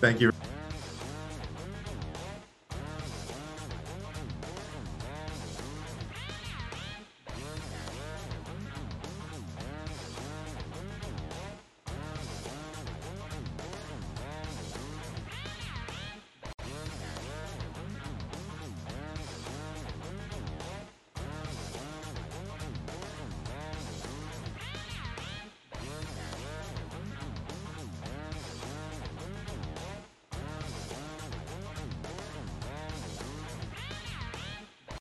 Thank 0.00 0.20
you. 0.20 0.32